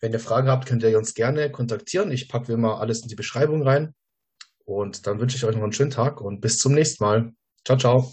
[0.00, 2.10] wenn ihr Fragen habt, könnt ihr uns gerne kontaktieren.
[2.10, 3.94] Ich packe wie immer alles in die Beschreibung rein.
[4.64, 7.32] Und dann wünsche ich euch noch einen schönen Tag und bis zum nächsten Mal.
[7.64, 8.12] Ciao, ciao.